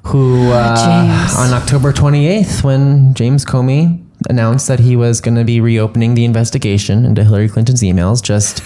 [0.03, 5.59] Who uh, on October 28th, when James Comey announced that he was going to be
[5.59, 8.63] reopening the investigation into Hillary Clinton's emails, just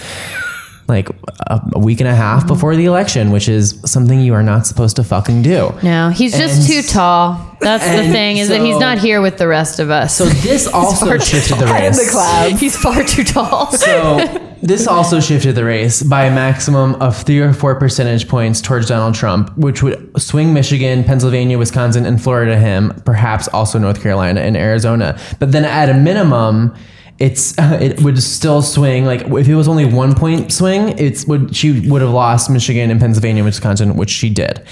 [0.88, 1.08] like
[1.46, 4.66] a, a week and a half before the election, which is something you are not
[4.66, 5.72] supposed to fucking do.
[5.82, 7.48] No, he's just And- too tall.
[7.60, 10.16] That's the thing is that he's not here with the rest of us.
[10.16, 12.04] So this also shifted the Head in race.
[12.06, 12.60] the clouds.
[12.60, 13.70] he's far too tall.
[13.76, 18.60] So this also shifted the race by a maximum of three or four percentage points
[18.60, 23.78] towards Donald Trump, which would swing Michigan, Pennsylvania, Wisconsin, and Florida to him, perhaps also
[23.78, 25.18] North Carolina and Arizona.
[25.40, 26.74] But then at a minimum,
[27.18, 31.54] it's it would still swing like if it was only one point swing, it's would
[31.54, 34.64] she would have lost Michigan and Pennsylvania, Wisconsin, which she did,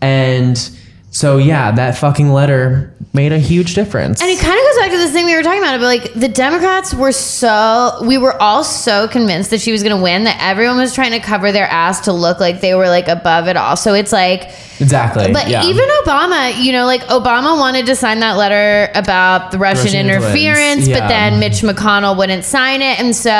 [0.00, 0.70] and.
[1.12, 4.22] So yeah, that fucking letter made a huge difference.
[4.22, 6.14] And it kind of goes back to this thing we were talking about, but like
[6.14, 10.22] the Democrats were so, we were all so convinced that she was going to win
[10.22, 13.48] that everyone was trying to cover their ass to look like they were like above
[13.48, 13.76] it all.
[13.76, 15.32] So it's like, exactly.
[15.32, 15.64] but yeah.
[15.64, 20.06] even Obama, you know, like Obama wanted to sign that letter about the Russian, Russian
[20.08, 21.00] interference, yeah.
[21.00, 22.98] but then Mitch McConnell wouldn't sign it.
[23.00, 23.30] And so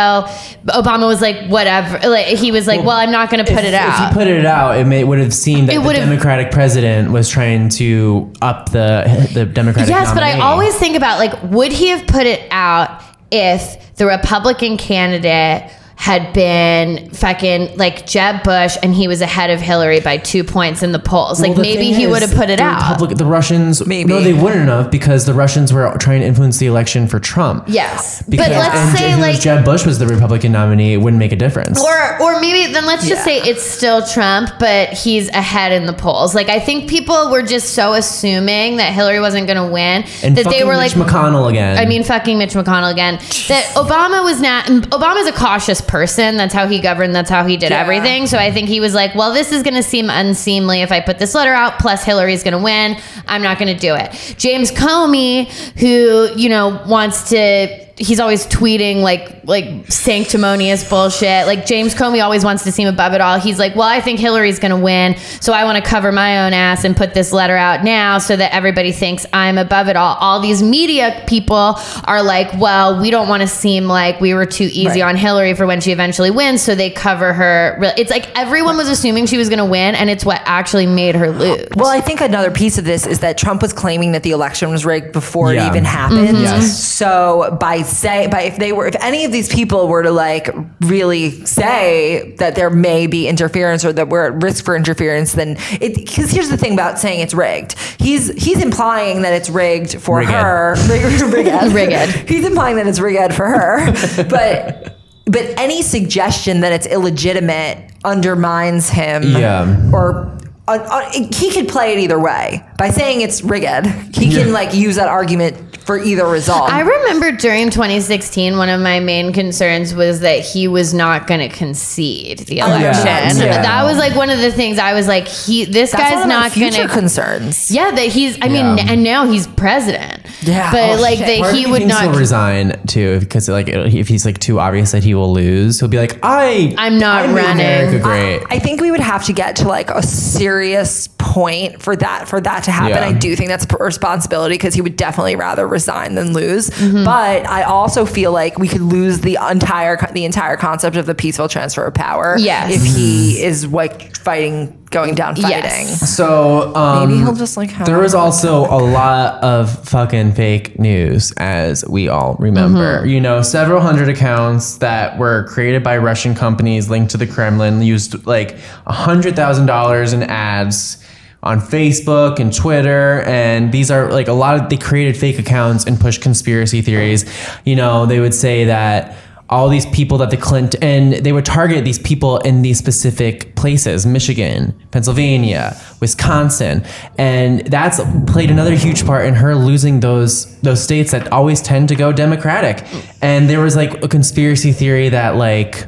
[0.66, 1.98] Obama was like, whatever.
[2.08, 4.10] Like, he was like, well, I'm not going to put if, it out.
[4.10, 7.28] If you put it out, it may would have seemed that the Democratic president was
[7.28, 9.88] trying to up the the Democratic.
[9.90, 14.06] Yes, but I always think about like, would he have put it out if the
[14.06, 15.70] Republican candidate
[16.00, 20.82] had been fucking like Jeb Bush and he was ahead of Hillary by two points
[20.82, 21.38] in the polls?
[21.40, 22.90] Well, like the maybe he would have put it the out.
[22.92, 24.08] Republic- the Russians, Maybe.
[24.08, 27.64] no, they wouldn't have because the Russians were trying to influence the election for Trump.
[27.68, 29.40] yes, Because, but let's and say if it was like.
[29.42, 31.78] Jeb Bush was the Republican nominee, it wouldn't make a difference.
[31.84, 35.92] or, or maybe then let's just say it's still Trump, but he's ahead in the
[35.92, 36.34] polls.
[36.34, 40.34] Like I think people were just so assuming that Hillary wasn't going to win and
[40.34, 41.76] that they fucking were Mitch like, McConnell again.
[41.76, 43.16] I mean, fucking Mitch McConnell again.
[43.48, 44.64] That Obama was not.
[44.64, 46.36] Obama's a cautious person.
[46.36, 47.14] That's how he governed.
[47.14, 47.80] That's how he did Yeah.
[47.80, 48.26] everything.
[48.28, 51.00] So I think he was like, well, this is going to seem unseemly if I
[51.00, 51.78] put this letter out.
[51.80, 52.96] Plus, Hillary's going to win.
[53.26, 54.36] I'm not going to do it.
[54.38, 57.89] James Comey, who you know wants to.
[58.00, 61.46] He's always tweeting like like sanctimonious bullshit.
[61.46, 63.38] Like James Comey always wants to seem above it all.
[63.38, 66.46] He's like, well, I think Hillary's going to win, so I want to cover my
[66.46, 69.96] own ass and put this letter out now so that everybody thinks I'm above it
[69.96, 70.16] all.
[70.16, 74.46] All these media people are like, well, we don't want to seem like we were
[74.46, 75.02] too easy Right.
[75.02, 77.78] on Hillary for when she eventually wins, so they cover her.
[77.98, 81.14] It's like everyone was assuming she was going to win, and it's what actually made
[81.16, 81.66] her lose.
[81.76, 84.70] Well, I think another piece of this is that Trump was claiming that the election
[84.70, 85.66] was rigged before Yeah.
[85.66, 86.28] it even happened.
[86.28, 86.42] Mm-hmm.
[86.42, 86.82] Yes.
[86.82, 90.48] So by say by if they were if any of these people were to like
[90.80, 95.56] really say that there may be interference or that we're at risk for interference, then
[95.80, 97.78] it because here's the thing about saying it's rigged.
[97.98, 100.30] He's he's implying that it's rigged for Rigged.
[100.30, 100.74] her.
[100.88, 101.20] Rigged.
[101.34, 101.72] rigged.
[101.74, 102.28] Rigged.
[102.28, 104.24] He's implying that it's rigged for her.
[104.28, 109.90] but but any suggestion that it's illegitimate undermines him Yeah.
[109.92, 110.36] or
[110.68, 113.86] uh, uh, he could play it either way by saying it's rigged.
[114.16, 116.70] He can like use that argument for either result.
[116.70, 121.40] I remember during 2016, one of my main concerns was that he was not going
[121.40, 123.06] to concede the oh, election.
[123.06, 123.32] yeah.
[123.32, 123.62] Yeah.
[123.62, 126.54] That was like one of the things I was like, he, this That's guy's not
[126.54, 126.92] going future to.
[126.92, 127.70] concerns.
[127.70, 128.38] yeah, that he's.
[128.40, 130.24] I mean, and now he's president.
[130.42, 130.70] Yeah.
[130.70, 131.26] but Oh, like shit.
[131.42, 132.02] that he would not.
[132.04, 135.88] He'll resign too because like if he's like too obvious that he will lose, he'll
[135.88, 137.60] be like, I, I'm not I running.
[137.66, 138.42] America great.
[138.48, 142.40] I think we would have to get to like a serious point for that for
[142.40, 142.96] that to happen.
[142.96, 143.06] Yeah.
[143.06, 146.70] I do think that's a responsibility because he would definitely rather resign than lose.
[146.70, 147.04] Mm-hmm.
[147.04, 151.14] But I also feel like we could lose the entire the entire concept of the
[151.14, 152.36] peaceful transfer of power.
[152.36, 152.74] Yes.
[152.74, 155.86] if he is like fighting, going down fighting.
[155.86, 156.16] Yes.
[156.16, 160.80] So um, Maybe he'll just like have there was also a lot of fucking fake
[160.80, 163.06] news, as we all remember.
[163.06, 167.82] You know, several hundred accounts that were created by Russian companies linked to the Kremlin
[167.82, 168.56] used like
[168.86, 170.96] a hundred thousand dollars in ads
[171.42, 175.84] on Facebook and Twitter, and these are like a lot of they created fake accounts
[175.84, 177.24] and pushed conspiracy theories.
[177.64, 179.16] You know, they would say that
[179.50, 183.56] all these people that the Clinton and they would target these people in these specific
[183.56, 186.84] places Michigan, Pennsylvania, Wisconsin.
[187.18, 191.88] And that's played another huge part in her losing those those states that always tend
[191.88, 192.86] to go democratic.
[193.20, 195.86] And there was like a conspiracy theory that like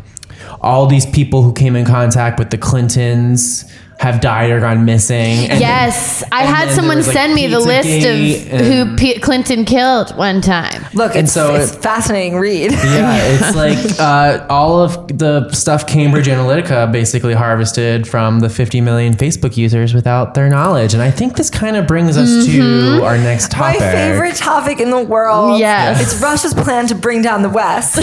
[0.60, 3.64] all these people who came in contact with the Clintons
[4.02, 5.48] have died or gone missing.
[5.48, 9.20] And Yes, I and had someone was, like, send me the list of who P-
[9.20, 10.84] Clinton killed one time.
[10.92, 12.72] Look, And it's, so it's it- fascinating read.
[12.72, 18.80] Yeah, it's like uh, all of the stuff Cambridge Analytica basically harvested from the 50
[18.80, 20.94] million Facebook users without their knowledge.
[20.94, 23.80] And I think this kind of brings us to our next topic.
[23.80, 25.60] My favorite topic in the world.
[25.60, 26.02] Yes.
[26.02, 27.94] It's Russia's plan to bring down the West.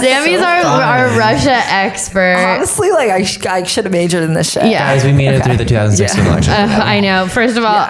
[0.00, 2.34] Sami's our, our Russia expert.
[2.38, 4.64] Honestly, like I, sh- I should have majored in this shit.
[4.66, 4.94] Yeah.
[4.94, 6.52] Guys, we made it through the 2016 election.
[6.52, 7.26] Uh, I know.
[7.28, 7.86] First of all,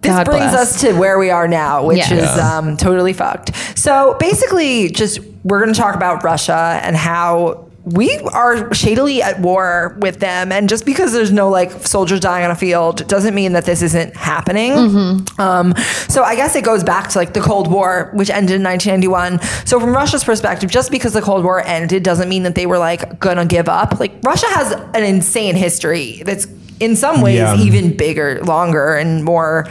[0.00, 0.74] This God brings bless.
[0.74, 2.12] us to where we are now, which Yes.
[2.12, 3.52] is um, totally fucked.
[3.78, 9.40] So basically, just we're going to talk about Russia and how we are shadily at
[9.40, 10.52] war with them.
[10.52, 13.82] And just because there's no like soldiers dying on a field doesn't mean that this
[13.82, 14.72] isn't happening.
[14.72, 15.40] Mm-hmm.
[15.40, 15.74] Um,
[16.08, 19.40] so I guess it goes back to like the Cold War, which ended in 1991.
[19.66, 22.78] So from Russia's perspective, just because the Cold War ended doesn't mean that they were
[22.78, 23.98] like gonna give up.
[23.98, 26.46] Like Russia has an insane history that's
[26.78, 27.56] in some ways Yeah.
[27.56, 29.68] even bigger, longer, and more.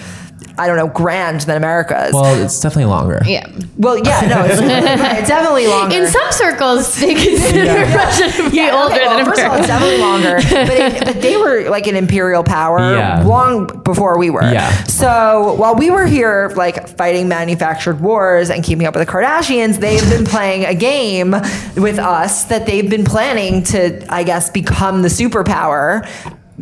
[0.61, 2.13] I don't know, grand than America's.
[2.13, 3.21] Well, Well, it's definitely longer.
[3.25, 3.47] yeah.
[3.77, 5.95] Well, yeah, no, it's, right, it's definitely longer.
[5.97, 9.47] In some circles, they consider Russia to be Yeah, older okay, well, than first of
[9.51, 9.67] all, it's America.
[9.67, 10.35] definitely longer.
[10.67, 13.23] But, it, but they were like an imperial power Yeah.
[13.23, 14.43] long before we were.
[14.51, 14.69] Yeah.
[14.85, 19.79] So while we were here like fighting manufactured wars and keeping up with the Kardashians,
[19.79, 21.31] they've been playing a game
[21.75, 26.07] with us that they've been planning to, I guess, become the superpower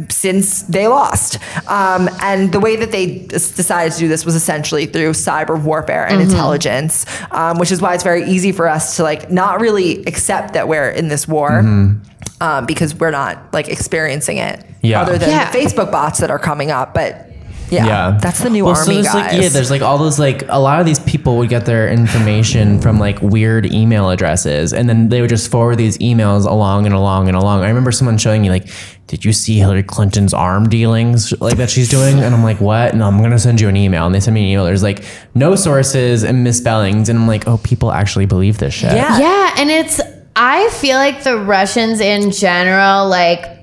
[0.10, 1.38] since they lost.
[1.68, 6.06] Um, and the way that they decided to do this was essentially through cyber warfare
[6.08, 6.30] and Mm-hmm.
[6.32, 10.54] intelligence, um, which is why it's very easy for us to like not really accept
[10.54, 11.60] that we're in this war.
[12.42, 14.86] Um, because we're not like experiencing it, Mm-hmm.
[14.86, 15.02] Yeah.
[15.02, 15.52] other than Yeah.
[15.52, 16.94] the Facebook bots that are coming up.
[16.94, 17.29] But
[17.72, 19.34] yeah, Yeah, that's the new Well, so army, there's, guys.
[19.34, 21.90] Like, yeah, there's like all those like a lot of these people would get their
[21.90, 26.86] information from like weird email addresses, and then they would just forward these emails along
[26.86, 27.64] and along and along.
[27.64, 28.68] I remember someone showing me like,
[29.08, 32.94] "Did you see Hillary Clinton's arm dealings like that she's doing?" And I'm like, "What?"
[32.94, 34.66] And I'm gonna send you an email, and they send me an email.
[34.66, 35.04] There's like
[35.36, 39.20] no sources and misspellings, and I'm like, "Oh, people actually believe this shit." Yeah.
[39.20, 40.02] Yeah, and it's
[40.36, 43.59] I feel like the Russians in general like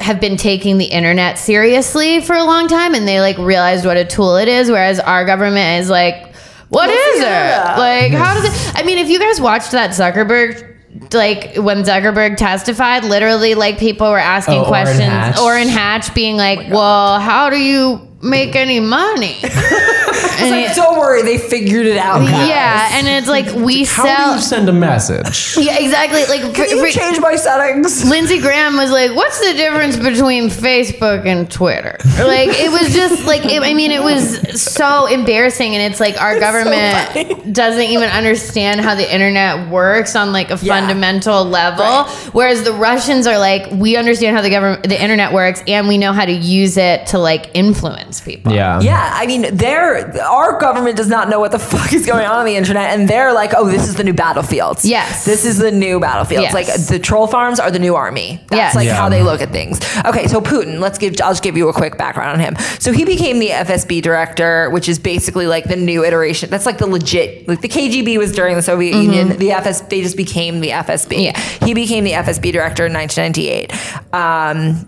[0.00, 3.96] have been taking the internet seriously for a long time and they like realized what
[3.96, 6.34] a tool it is whereas our government is like
[6.70, 7.78] what What's is the it?
[7.78, 10.66] Like how does it I mean if you guys watched that Zuckerberg
[11.12, 15.00] like when Zuckerberg testified, literally like people were asking Oh, Orrin questions.
[15.02, 15.38] Hatch.
[15.38, 20.98] Orrin Hatch being like, oh "Well, how do you make any money?" and Like, don't
[20.98, 22.20] worry, they figured it out.
[22.20, 22.48] guys.
[22.48, 25.56] yeah, and it's like we How do you send a message?
[25.58, 26.24] yeah, exactly.
[26.26, 28.08] Like Can for- you for- change my settings?
[28.08, 33.24] Lindsey Graham was like, "What's the difference between Facebook and Twitter?" Like it was just
[33.26, 36.40] like it, I mean, it was so embarrassing, and it's like our funny.
[36.40, 40.74] government doesn't even understand how the internet works on like a Yeah.
[40.80, 42.28] fundamental level, Right.
[42.32, 45.98] whereas the Russians are like, we understand how the government, the internet works, and we
[45.98, 48.50] know how to use it to like influence people.
[48.54, 48.80] Yeah.
[48.80, 52.36] Yeah, I mean, they're our government does not know what the fuck is going on
[52.38, 54.86] on the internet, and they're like, "Oh, this is the new battlefields.
[54.86, 55.26] Yes.
[55.26, 56.44] this is the new battlefields.
[56.44, 56.54] Yes.
[56.54, 58.40] Like the troll farms are the new army.
[58.48, 58.74] That's Yes.
[58.74, 58.94] like Yeah.
[58.94, 59.78] how they look at things.
[60.06, 60.80] Okay, so Putin.
[60.80, 61.14] Let's give.
[61.22, 62.56] I'll just give you a quick background on him.
[62.78, 66.48] So he became the FSB director, which is basically like the new iteration.
[66.48, 67.46] That's like the legit.
[67.46, 69.36] Like the KGB was during the Soviet Union.
[69.36, 69.82] The FS.
[69.82, 71.10] They just became the FSB.
[71.16, 71.20] Mm-hmm.
[71.60, 71.66] Yeah.
[71.66, 73.72] He became the FSB director in 1998.
[74.14, 74.86] Um,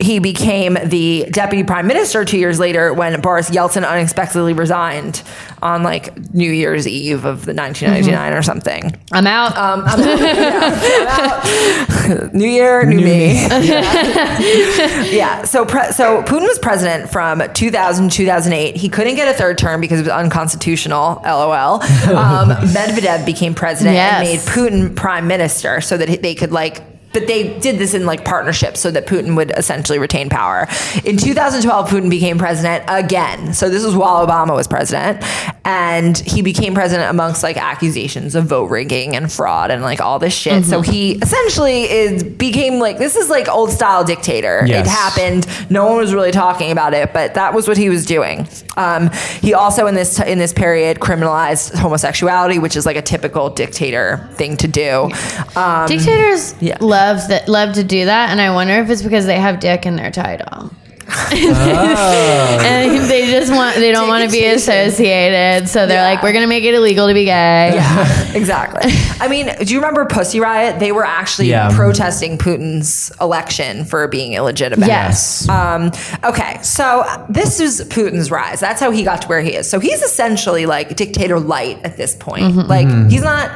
[0.00, 5.22] he became the deputy prime minister two years later when Boris Yeltsin unexpectedly resigned
[5.60, 8.96] on like New Year's Eve of the 1999 or something.
[9.10, 9.56] I'm out.
[9.56, 10.20] Um, I'm out.
[10.20, 12.32] Yeah, I'm out.
[12.34, 13.32] New year, new, me.
[13.48, 15.04] Yeah.
[15.04, 15.42] Yeah.
[15.42, 18.76] So, pre- so Putin was president from 2000 to 2008.
[18.76, 21.20] He couldn't get a third term because it was unconstitutional.
[21.24, 21.82] LOL.
[22.18, 26.82] Um, Medvedev became president and made Putin prime minister so that they could like.
[27.12, 30.66] But they did this in like partnership so that Putin would essentially retain power.
[31.04, 33.54] In 2012, Putin became president again.
[33.54, 35.22] So this was while Obama was president.
[35.64, 40.18] And he became president amongst like accusations of vote rigging and fraud and like all
[40.18, 40.64] this shit.
[40.64, 44.64] So he essentially is became like this is like old style dictator.
[44.66, 44.86] Yes.
[44.86, 45.70] It happened.
[45.70, 48.48] No one was really talking about it, but that was what he was doing.
[48.76, 53.50] Um, he also in this in this period criminalized homosexuality, which is like a typical
[53.50, 55.10] dictator thing to do.
[55.56, 56.78] Um, Dictators yeah.
[56.80, 56.97] love
[57.28, 59.96] that love to do that, and I wonder if it's because they have dick in
[59.96, 60.70] their title.
[61.10, 62.58] Ah.
[62.62, 66.08] and they just want they don't want to be associated, so they're Yeah.
[66.08, 67.72] like, we're gonna make it illegal to be gay.
[67.74, 68.92] Yeah, exactly.
[69.20, 70.78] I mean, do you remember Pussy Riot?
[70.78, 71.70] They were actually Yeah.
[71.74, 74.88] protesting Putin's election for being illegitimate.
[74.88, 75.48] Yes.
[75.48, 75.92] Um,
[76.24, 78.60] okay, so this is Putin's rise.
[78.60, 79.68] That's how he got to where he is.
[79.68, 82.44] So he's essentially like dictator light at this point.
[82.44, 82.68] Mm-hmm.
[82.68, 83.08] Like mm-hmm.
[83.08, 83.50] he's not.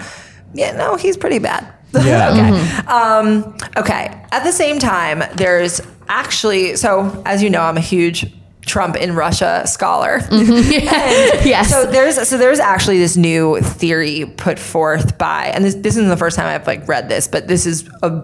[0.54, 1.66] Yeah, no, he's pretty bad.
[2.04, 2.30] Yeah.
[2.30, 2.86] okay.
[2.88, 4.24] Um, okay.
[4.32, 8.26] At the same time, there's actually so as you know, I'm a huge
[8.66, 10.20] Trump in Russia scholar.
[10.30, 11.70] yes.
[11.70, 16.08] So there's so there's actually this new theory put forth by, and this this isn't
[16.08, 18.22] the first time I've like read this, but this is a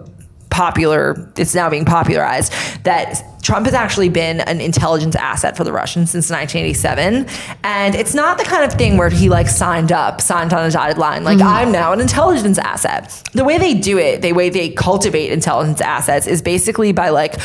[0.49, 1.31] popular.
[1.37, 6.11] It's now being popularized that Trump has actually been an intelligence asset for the Russians
[6.11, 7.25] since 1987,
[7.63, 10.71] and it's not the kind of thing where he like signed up, signed on a
[10.71, 13.23] dotted line, like I'm now an intelligence asset.
[13.33, 17.35] The way they do it, the way they cultivate intelligence assets, is basically by like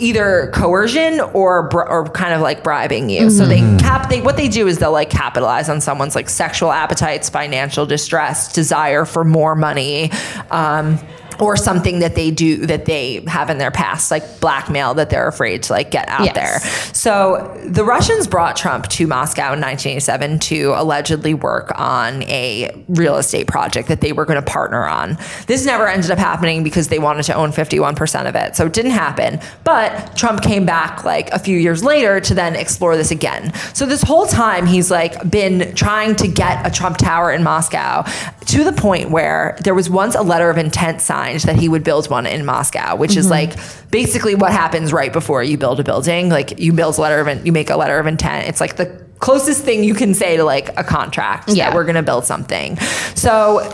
[0.00, 3.28] either coercion or or kind of like bribing you.
[3.28, 6.70] So they cap they what they do is they'll like capitalize on someone's like sexual
[6.70, 10.12] appetites, financial distress, desire for more money.
[10.50, 10.98] Um,
[11.40, 15.28] or something that they do that they have in their past, like blackmail that they're
[15.28, 16.34] afraid to like get out Yes.
[16.34, 16.92] there.
[16.94, 23.16] So the Russians brought Trump to Moscow in 1987 to allegedly work on a real
[23.16, 25.16] estate project that they were going to partner on.
[25.46, 28.56] This never ended up happening because they wanted to own 51% of it.
[28.56, 29.40] So it didn't happen.
[29.64, 33.52] But Trump came back like a few years later to then explore this again.
[33.74, 38.04] So this whole time he's like been trying to get a Trump Tower in Moscow
[38.48, 41.84] to the point where there was once a letter of intent signed that he would
[41.84, 43.50] build one in Moscow, which is mm-hmm.
[43.50, 46.30] like basically what happens right before you build a building.
[46.30, 48.48] Like you build a letter of in- you make a letter of intent.
[48.48, 48.86] It's like the
[49.18, 51.68] closest thing you can say to like a contract Yeah.
[51.68, 52.78] that we're going to build something.
[53.14, 53.70] So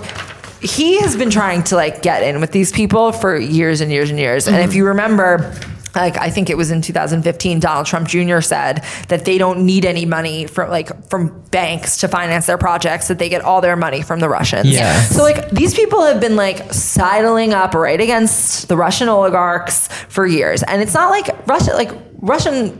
[0.60, 4.10] he has been trying to like get in with these people for years and years
[4.10, 4.48] and years.
[4.48, 4.78] And if mm-hmm.
[4.78, 5.54] you remember
[5.94, 8.40] like I think it was in 2015 Donald Trump Jr.
[8.40, 13.08] said that they don't need any money from like from banks to finance their projects
[13.08, 14.68] that they get all their money from the Russians.
[14.68, 15.14] Yes.
[15.14, 20.26] So like these people have been like sidling up right against the Russian oligarchs for
[20.26, 20.62] years.
[20.62, 22.78] And it's not like Russia like Russian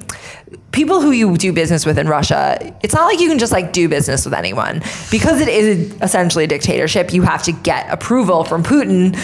[0.75, 3.73] people who you do business with in Russia, it's not like you can just like
[3.73, 4.83] do business with anyone.
[5.11, 9.17] Because it is essentially a dictatorship, you have to get approval from Putin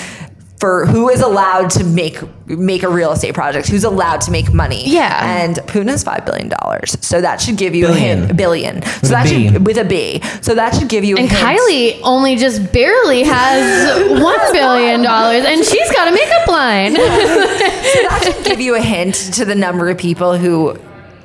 [0.60, 4.52] for who is allowed to make make a real estate project, who's allowed to make
[4.52, 4.88] money.
[4.90, 5.42] Yeah.
[5.42, 6.96] And Putin has five billion dollars.
[7.00, 8.18] So that should give you Billion.
[8.22, 8.36] a hint.
[8.36, 8.82] Billion.
[8.82, 9.48] so that B.
[9.48, 10.20] should with a B.
[10.42, 11.30] So that should give you a and.
[11.30, 16.96] Kylie only just barely has one billion dollars, and she's got a makeup line.
[17.90, 20.78] So that should give you a hint to the number of people who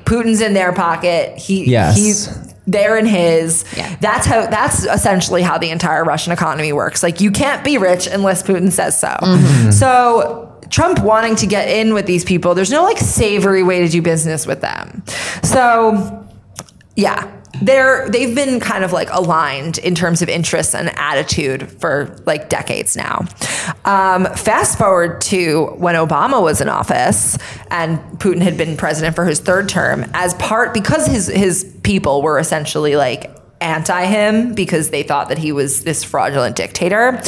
[0.05, 1.37] Putin's in their pocket.
[1.37, 1.95] He Yes.
[1.95, 3.63] he's they're in his.
[3.75, 3.95] Yeah.
[3.99, 7.03] That's how that's essentially how the entire Russian economy works.
[7.03, 9.07] Like you can't be rich unless Putin says so.
[9.07, 9.71] Mm-hmm.
[9.71, 13.89] So Trump wanting to get in with these people, there's no like savory way to
[13.89, 15.03] do business with them.
[15.43, 16.27] So
[16.95, 17.31] yeah.
[17.61, 22.49] They're they've been kind of like aligned in terms of interests and attitude for like
[22.49, 23.25] decades now.
[23.85, 27.37] Um, fast forward to when Obama was in office
[27.71, 32.21] and Putin had been president for his third term, as part because his his people
[32.21, 33.31] were essentially like
[33.61, 37.21] anti him because they thought that he was this fraudulent dictator.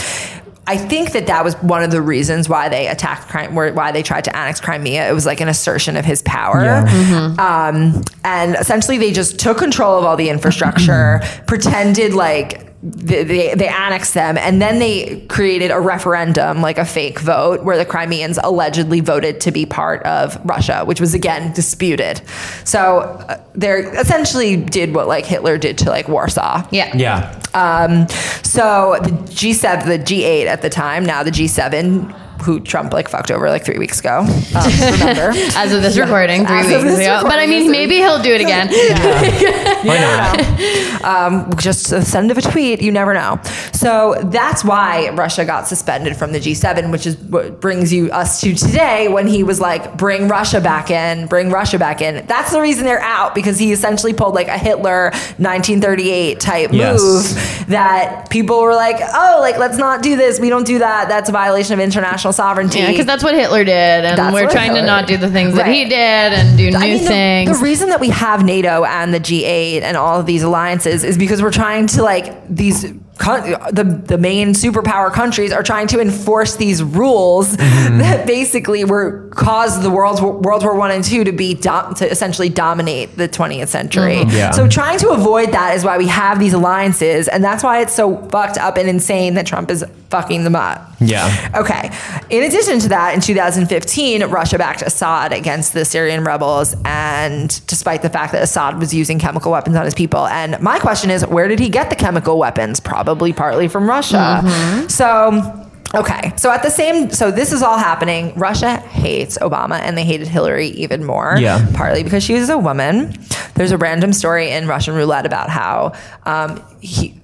[0.70, 4.04] I think that that was one of the reasons why they attacked crime, why they
[4.04, 5.10] tried to annex Crimea.
[5.10, 6.62] It was like an assertion of his power.
[6.62, 7.36] Yeah.
[7.40, 13.56] Um, and essentially, they just took control of all the infrastructure, pretended like they, they,
[13.56, 17.86] they annexed them, and then they created a referendum, like a fake vote, where the
[17.86, 22.22] Crimeans allegedly voted to be part of Russia, which was again disputed.
[22.66, 26.68] So uh, they essentially did what like Hitler did to like Warsaw.
[26.72, 26.96] Yeah.
[26.96, 27.42] Yeah.
[27.56, 28.08] Um,
[28.44, 33.32] so the G7, the G8 at the time, now the G7, who Trump like fucked
[33.32, 34.20] over like three weeks ago.
[34.20, 35.32] Um, remember?
[35.56, 37.22] As of this recording, three As weeks this ago.
[37.24, 38.68] But I mean, maybe he'll do it again.
[39.88, 41.04] Why not?
[41.04, 43.40] um, just the send of a tweet, you never know.
[43.74, 48.42] So that's why Russia got suspended from the G7, which is what brings you us
[48.42, 52.26] to today when he was like, bring Russia back in, bring Russia back in.
[52.28, 57.02] That's the reason they're out because he essentially pulled like a Hitler 1938 type Yes.
[57.02, 60.40] move that people were like, oh, like let's not do this.
[60.40, 61.10] We don't do that.
[61.10, 62.80] That's a violation of international sovereignty.
[62.80, 65.30] Yeah, because that's what Hitler did, and That's we're trying to Hitler not do the
[65.30, 67.58] things that he did and do new I mean, the- things.
[67.58, 71.18] The, reason that we have NATO and the G8 and all of these alliances is
[71.18, 72.86] because we're trying to like these
[73.18, 78.00] the the main superpower countries are trying to enforce these rules Mm-hmm.
[78.00, 82.10] that basically were caused the world World War One and Two to be dom- to
[82.10, 84.16] essentially dominate the 20th century.
[84.18, 84.30] Mm-hmm.
[84.36, 84.52] Yeah.
[84.52, 87.94] So trying to avoid that is why we have these alliances, and that's why it's
[87.94, 90.82] so fucked up and insane that Trump is fucking them up.
[91.00, 91.52] Yeah.
[91.56, 91.90] Okay.
[92.30, 98.02] In addition to that, in 2015, Russia backed Assad against the Syrian rebels, and despite
[98.02, 100.26] the fact that Assad was using chemical weapons on his people.
[100.28, 102.80] And my question is, where did he get the chemical weapons?
[102.80, 104.44] Probably partly from Russia.
[104.90, 105.64] So.
[105.96, 108.34] Okay, so at the same, so this is all happening.
[108.36, 111.38] Russia hates Obama, and they hated Hillary even more.
[111.40, 111.66] Yeah.
[111.76, 113.14] partly because she was a woman.
[113.56, 115.94] There's a random story in Russian roulette about how
[116.26, 117.17] um, he,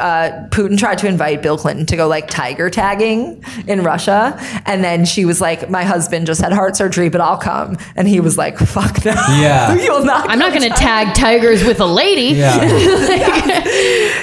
[0.00, 4.36] uh, Putin tried to invite Bill Clinton to go like tiger tagging in Russia,
[4.66, 8.06] and then she was like, "My husband just had heart surgery, but I'll come," and
[8.08, 9.74] he was like, "Fuck no, Yeah.
[9.82, 12.36] you'll not." I'm not going to tag tigers with a lady.
[12.38, 13.52] Yeah.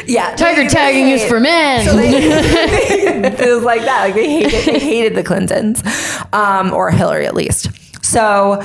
[0.06, 1.86] Yeah, Tiger they- tagging they is for men.
[1.86, 4.06] So they, it was like that.
[4.06, 5.84] Like they hated, they hated the Clintons,
[6.34, 7.70] um, or Hillary at least.
[8.04, 8.64] So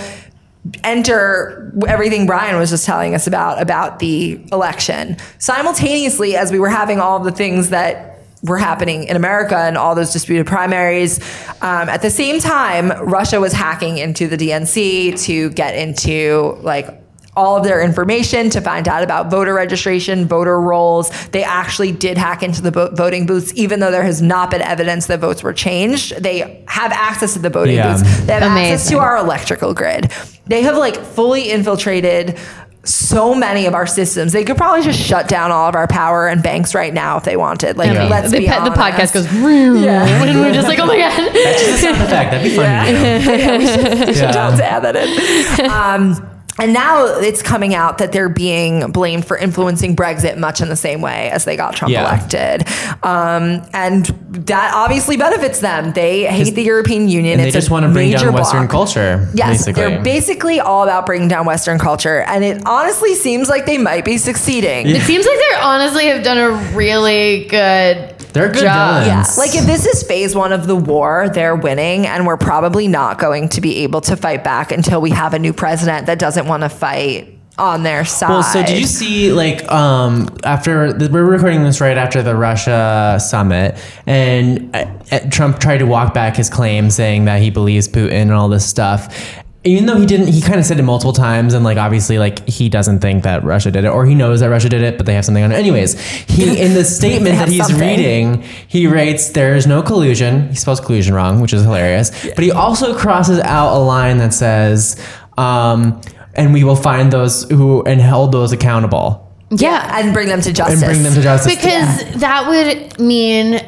[0.82, 5.16] enter everything Bryan was just telling us about about the election.
[5.38, 9.94] Simultaneously, as we were having all the things that were happening in America and all
[9.94, 11.18] those disputed primaries.
[11.62, 17.03] Um, at the same time, Russia was hacking into the DNC to get into like
[17.36, 21.10] all of their information to find out about voter registration, voter rolls.
[21.28, 24.62] They actually did hack into the vo- voting booths, even though there has not been
[24.62, 26.16] evidence that votes were changed.
[26.22, 27.96] They have access to the voting Yeah.
[27.96, 28.26] booths.
[28.26, 30.12] They have access to our electrical grid.
[30.46, 32.38] They have like fully infiltrated
[32.84, 34.32] so many of our systems.
[34.34, 37.24] They could probably just shut down all of our power and banks right now if
[37.24, 37.78] they wanted.
[37.78, 38.04] Like, Yeah.
[38.08, 41.32] let's the, be pe- the podcast goes, and we're just like, oh my God.
[41.32, 42.30] That's just a sound effect.
[42.30, 42.92] That'd be funny.
[42.92, 44.12] to do.
[44.12, 44.32] should Yeah.
[44.32, 45.70] don't add that in.
[45.70, 50.68] Um, and now it's coming out that they're being blamed for influencing Brexit much in
[50.68, 52.02] the same way as they got Trump Yeah.
[52.02, 52.66] elected.
[53.02, 54.06] Um, and
[54.46, 55.92] that obviously benefits them.
[55.92, 57.34] They hate the European Union.
[57.34, 58.70] And they It's just want to bring major down Western bloc.
[58.70, 59.28] culture.
[59.34, 59.82] Yes, basically.
[59.82, 62.20] they're basically all about bringing down Western culture.
[62.22, 64.86] And it honestly seems like they might be succeeding.
[64.88, 69.04] It seems like they honestly have done a really good They're good job.
[69.04, 69.36] villains.
[69.36, 69.42] Yeah.
[69.42, 73.18] Like if this is phase one of the war, they're winning, and we're probably not
[73.18, 76.46] going to be able to fight back until we have a new president that doesn't
[76.46, 78.30] want to fight on their side.
[78.30, 82.34] Well, so did you see like um after the, we're recording this right after the
[82.34, 87.88] Russia summit, and uh, Trump tried to walk back his claim, saying that he believes
[87.88, 89.43] Putin and all this stuff.
[89.66, 92.46] Even though he didn't, he kind of said it multiple times, and like obviously, like
[92.46, 95.06] he doesn't think that Russia did it, or he knows that Russia did it, but
[95.06, 95.54] they have something on it.
[95.54, 97.80] Anyways, he in the statement that he's something.
[97.80, 102.10] reading, he writes, "There is no collusion." He spells collusion wrong, which is hilarious.
[102.34, 105.00] But he also crosses out a line that says,
[105.38, 106.00] um,
[106.34, 109.98] "And we will find those who and hold those accountable." Yeah.
[110.00, 110.82] and bring them to justice.
[110.82, 111.54] and bring them to justice.
[111.54, 113.60] Because that would mean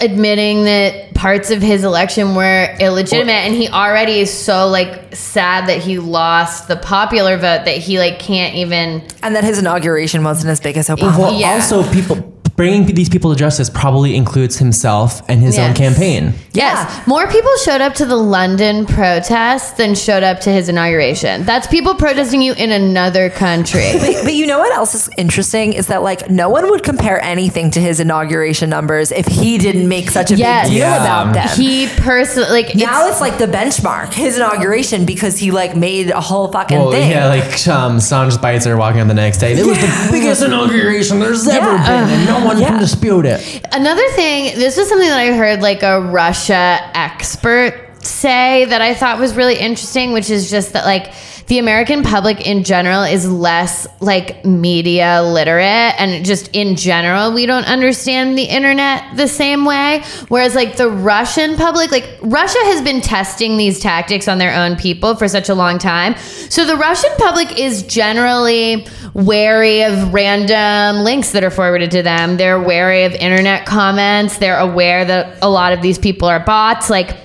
[0.00, 5.68] admitting that parts of his election were illegitimate and he already is so like sad
[5.68, 10.22] that he lost the popular vote that he like can't even and that his inauguration
[10.22, 11.18] wasn't as big as Obama.
[11.18, 11.54] Well, Yeah.
[11.54, 12.16] also people
[12.58, 16.34] bringing these people to justice probably includes himself and his own campaign.
[16.52, 16.74] Yes.
[16.92, 17.04] Yeah.
[17.06, 21.44] More people showed up to the London protest than showed up to his inauguration.
[21.44, 23.92] That's people protesting you in another country.
[24.08, 27.20] But, but you know what else is interesting is that like no one would compare
[27.22, 30.66] anything to his inauguration numbers if he didn't make such a Yes.
[30.66, 31.02] big deal Yeah.
[31.22, 31.48] about them.
[31.56, 36.10] he personally like now it's, it's, like the benchmark, his inauguration, because he like made
[36.10, 37.10] a whole fucking Well, thing.
[37.10, 39.52] yeah, like um, Sean Spicer walking on the next day.
[39.52, 42.68] It was the biggest inauguration there's ever been, and no one Yeah.
[42.68, 43.66] can dispute it.
[43.72, 48.94] Another thing, this was something that I heard like a Russia expert say that I
[48.94, 51.12] thought was really interesting, which is just that like
[51.48, 57.46] the American public in general is less like media literate and just in general we
[57.46, 60.02] don't understand the internet the same way.
[60.28, 64.76] Whereas like the Russian public like Russia has been testing these tactics on their own
[64.76, 66.16] people for such a long time.
[66.50, 72.36] So the Russian public is generally wary of random links that are forwarded to them.
[72.36, 74.36] They're wary of internet comments.
[74.36, 76.90] They're aware that a lot of these people are bots.
[76.90, 77.16] Like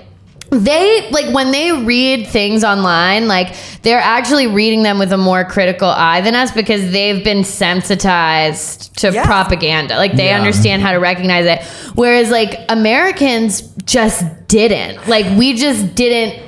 [0.60, 5.44] they like when they read things online like they're actually reading them with a more
[5.44, 9.26] critical eye than us because they've been sensitized to Yeah.
[9.26, 9.98] propaganda.
[9.98, 10.38] Like they Yeah.
[10.38, 11.62] understand how to recognize it.
[11.96, 15.08] Whereas like americans just didn't.
[15.08, 16.42] Like we just didn't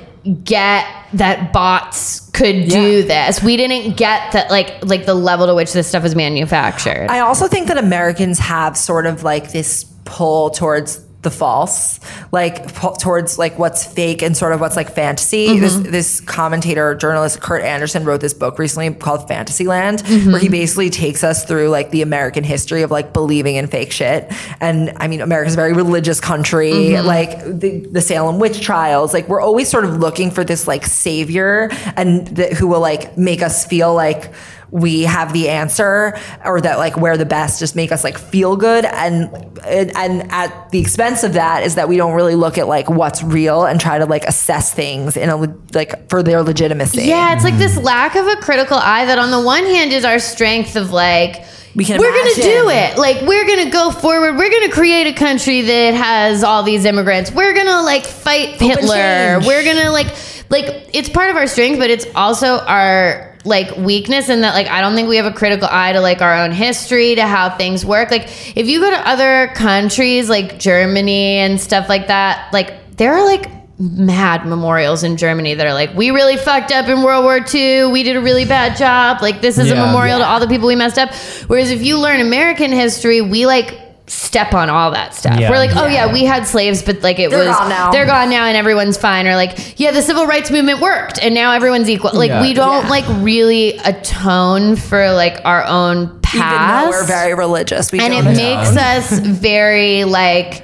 [0.43, 3.41] get that bots could do this.
[3.41, 7.07] We didn't get that like like the level to which this stuff is manufactured.
[7.09, 11.99] I also think that Americans have sort of like this pull towards the false,
[12.31, 15.47] like pull towards like what's fake and sort of what's like fantasy.
[15.47, 15.59] Mm-hmm.
[15.61, 20.31] This this commentator, journalist Kurt Andersen wrote this book recently called Fantasyland, mm-hmm.
[20.31, 23.91] where he basically takes us through like the American history of like believing in fake
[23.91, 24.31] shit.
[24.61, 27.05] And I mean, America's a very religious country, mm-hmm.
[27.05, 29.13] like the, the Salem witch trials.
[29.13, 33.17] Like we're always sort of looking for this like savior and th- who will like
[33.17, 34.31] make us feel like
[34.71, 38.55] we have the answer or that like we're the best just make us like feel
[38.55, 39.33] good and
[39.65, 42.89] and, and at the expense of that is that we don't really look at like
[42.89, 45.37] what's real and try to like assess things in a
[45.73, 49.31] like for their legitimacy Yeah, it's like this lack of a critical eye that on
[49.31, 51.43] the one hand is our strength of like
[51.75, 52.97] We can we're gonna do it.
[52.97, 54.37] Like we're gonna go forward.
[54.37, 57.31] We're gonna create a country that has all these immigrants.
[57.31, 58.95] We're gonna like fight Hitler.
[58.95, 59.45] change.
[59.45, 60.07] We're gonna like
[60.49, 64.67] like it's part of our strength, but it's also our like weakness in that like
[64.67, 67.55] I don't think we have a critical eye to like our own history to how
[67.55, 68.11] things work.
[68.11, 68.23] Like
[68.57, 73.25] if you go to other countries like Germany and stuff like that, like there are
[73.25, 77.39] like mad memorials in Germany that are like, we really fucked up in World War
[77.53, 77.87] II.
[77.91, 79.21] We did a really bad job.
[79.21, 79.85] Like, this is a Yeah.
[79.87, 81.13] memorial to all the people we messed up.
[81.47, 83.77] Whereas if you learn American history, we like
[84.07, 85.39] step on all that stuff.
[85.39, 85.49] Yeah.
[85.49, 87.91] We're like, oh yeah, we had slaves, but like it They're was gone now.
[87.91, 89.25] they're gone now and everyone's fine.
[89.27, 92.11] Or like, yeah, the civil rights movement worked and now everyone's equal.
[92.13, 92.41] Like Yeah.
[92.41, 92.89] we don't Yeah.
[92.89, 96.83] like really atone for like our own even past.
[96.85, 100.63] though we're very religious we and it don't makes us very like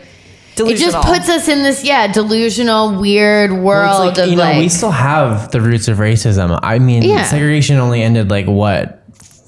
[0.57, 4.43] it just puts us in this yeah delusional weird world Well, like, of you know,
[4.43, 6.59] like we still have the roots of racism.
[6.61, 7.23] I mean, Yeah.
[7.23, 9.00] segregation only ended like what,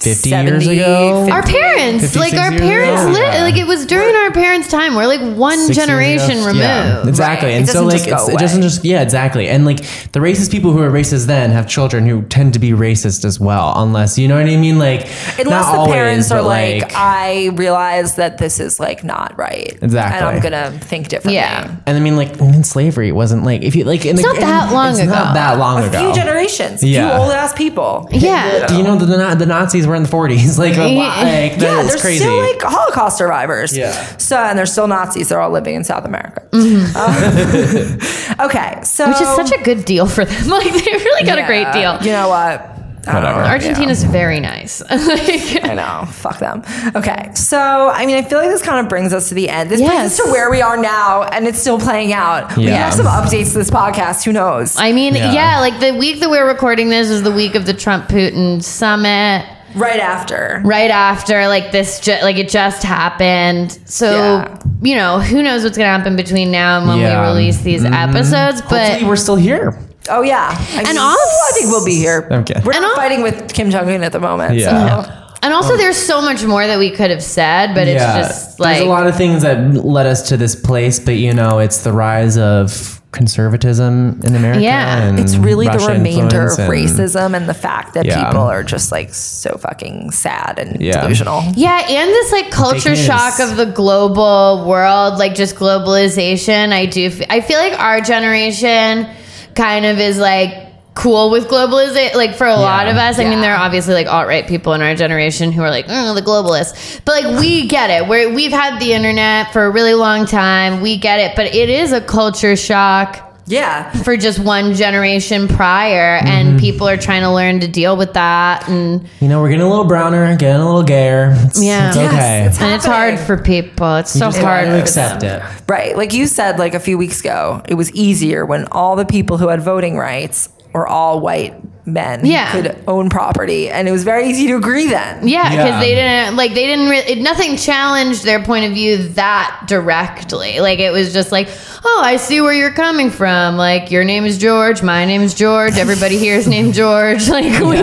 [0.04, 1.26] 50 years ago?
[1.26, 1.32] 50.
[1.32, 3.12] our parents 56 like our parents ago?
[3.12, 3.44] li- Yeah.
[3.44, 7.08] like it was during our parents time we're like one 60 years generation removed Yeah,
[7.08, 7.50] exactly.
[7.50, 7.56] Right.
[7.56, 9.48] And It so like just go it's, it doesn't just yeah, exactly.
[9.48, 9.78] And like
[10.12, 13.40] the racist people who are racist then have children who tend to be racist as
[13.40, 14.78] well, unless you know what I mean.
[14.80, 15.02] Like
[15.40, 19.38] unless not the always, parents are but, like, I realize that this is like not
[19.38, 20.18] right Exactly.
[20.20, 21.76] and I'm gonna think differently Yeah.
[21.86, 24.40] and I mean like even slavery wasn't like if you like in It's the, not
[24.40, 25.12] that long it's ago.
[25.12, 26.00] not that long a ago.
[26.00, 27.10] few generations Yeah.
[27.10, 30.10] few old ass people yeah Do you know that the, the Nazis were in the
[30.10, 30.58] 40s?
[30.64, 32.20] Like, a lot, like yeah, that's they're crazy.
[32.24, 33.76] still like Holocaust survivors.
[33.76, 33.92] Yeah.
[34.18, 35.30] So and they're still Nazis.
[35.30, 36.48] They're all living in South America.
[36.52, 38.38] Mm-hmm.
[38.38, 41.40] Uh, okay, so which is such a good deal for them like they really got
[41.40, 42.70] a great deal You know what?
[43.06, 43.42] Whatever.
[43.42, 43.48] know.
[43.50, 46.06] argentina's very nice Like, I know.
[46.10, 46.64] Fuck them.
[46.96, 47.32] Okay.
[47.36, 49.70] So, I mean, I feel like this kind of brings us to the end.
[49.70, 52.56] This brings us to where we are now, and it's still playing out.
[52.56, 54.24] We have some updates to this podcast.
[54.24, 54.78] Who knows?
[54.78, 55.34] i mean Yeah.
[55.34, 55.60] yeah.
[55.60, 59.46] like the week that we're recording this is the week of the trump putin summit
[59.76, 60.62] right after.
[60.66, 64.60] right after like this ju- like it just happened so Yeah.
[64.82, 67.22] you know who knows what's gonna happen between now and when Yeah.
[67.22, 67.94] we release these mm-hmm.
[67.94, 69.78] episodes but Hopefully, we're still here.
[70.10, 70.50] Oh, yeah.
[70.52, 72.28] I And mean, also- I think we'll be here.
[72.30, 72.62] Okay.
[72.66, 74.56] We're And not al- fighting with Kim Jong Un at the moment.
[74.56, 75.04] Yeah.
[75.06, 75.12] So.
[75.44, 78.60] and also um, there's so much more that we could have said but it's just
[78.60, 81.60] like there's a lot of things that led us to this place, but you know,
[81.60, 84.62] it's the rise of conservatism in America.
[84.62, 84.98] Yeah.
[85.04, 88.26] and It's really the remainder of and- racism and the fact that Yeah.
[88.26, 91.02] people are just like so fucking sad and Yeah.
[91.02, 91.44] delusional.
[91.56, 96.74] Yeah, and this like culture shock of the global world, like just globalization.
[96.74, 97.08] I do.
[97.08, 99.08] f- I feel like our generation
[99.56, 100.52] kind of is like
[100.96, 102.16] cool with globalization.
[102.16, 104.74] Like for a lot of us, I mean, there are obviously like alt right people
[104.74, 108.08] in our generation who are like oh, the globalists, but like we get it.
[108.08, 110.82] We're, we've had the internet for a really long time.
[110.82, 113.90] We get it, but it is a culture shock Yeah.
[114.04, 116.28] for just one generation prior, Mm-hmm.
[116.28, 119.08] and people are trying to learn to deal with that and.
[119.20, 121.34] You know, we're getting a little browner, getting a little gayer.
[121.40, 121.88] It's, Yeah.
[121.88, 122.46] it's Yes, okay.
[122.46, 123.96] it's and it's hard for people.
[123.96, 125.42] It's so Just hard gotta to accept it.
[125.68, 125.98] Right.
[125.98, 129.38] Like you said, like a few weeks ago, it was easier when all the people
[129.40, 131.54] who had voting rights were all white
[131.86, 132.50] men Yeah.
[132.54, 133.70] could own property.
[133.70, 135.28] And it was very easy to agree then.
[135.28, 135.80] Yeah, because Yeah.
[135.82, 140.62] they didn't like they didn't really nothing challenged their point of view that directly.
[140.62, 141.50] Like it was just like,
[141.84, 143.58] oh, I see where you're coming from.
[143.58, 145.78] Like your name is George, my name is George.
[145.78, 147.28] Everybody here is named George.
[147.30, 147.82] Like we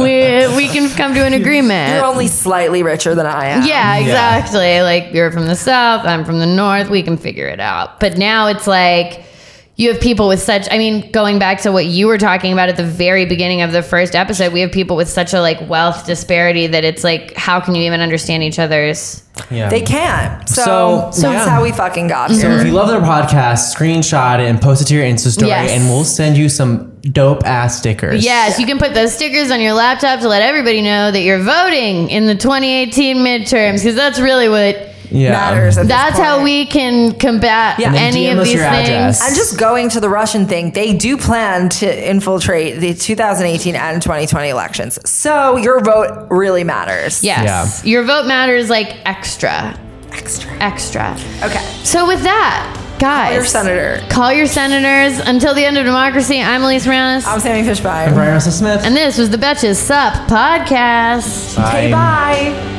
[0.00, 1.94] we we can come to an agreement.
[1.96, 3.66] You're only slightly richer than I am.
[3.66, 4.80] Yeah, exactly.
[4.82, 6.88] Like you're from the south, I'm from the north.
[6.88, 7.98] We can figure it out.
[7.98, 9.24] But now it's like
[9.78, 10.66] you have people with such.
[10.72, 13.70] I mean, going back to what you were talking about at the very beginning of
[13.70, 17.34] the first episode, we have people with such a like wealth disparity that it's like,
[17.36, 19.22] how can you even understand each other's?
[19.52, 19.68] Yeah.
[19.70, 20.48] They can't.
[20.48, 21.36] So, So, so yeah.
[21.38, 22.58] that's how we fucking got So here.
[22.58, 25.70] if you love their podcast, screenshot it and post it to your Insta story, Yes.
[25.70, 28.24] and we'll send you some dope ass stickers.
[28.24, 31.38] Yes, you can put those stickers on your laptop to let everybody know that you're
[31.38, 34.88] voting in the 2018 midterms because that's really what.
[35.10, 35.32] Yeah.
[35.32, 35.78] matters.
[35.78, 37.92] At this That's how we can combat Yeah.
[37.94, 38.60] Any of these things.
[38.62, 39.26] address.
[39.26, 44.02] And just going to the Russian thing, they do plan to infiltrate the 2018 and
[44.02, 44.98] 2020 elections.
[45.08, 47.22] So your vote really matters.
[47.22, 47.84] Yes.
[47.84, 49.78] Your vote matters like extra.
[50.12, 50.52] Extra.
[50.60, 51.16] Extra.
[51.42, 51.62] Okay.
[51.84, 53.26] So with that, guys.
[53.28, 54.02] call Your senator.
[54.08, 55.20] Call your senators.
[55.20, 57.26] Until the end of democracy, I'm Alise Morales.
[57.26, 58.14] I'm Sami Fishbein.
[58.14, 58.80] Bryan Russell Smith.
[58.84, 61.58] and this was the Betches Sup podcast.
[61.68, 62.74] Okay, bye.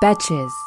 [0.00, 0.65] Betches.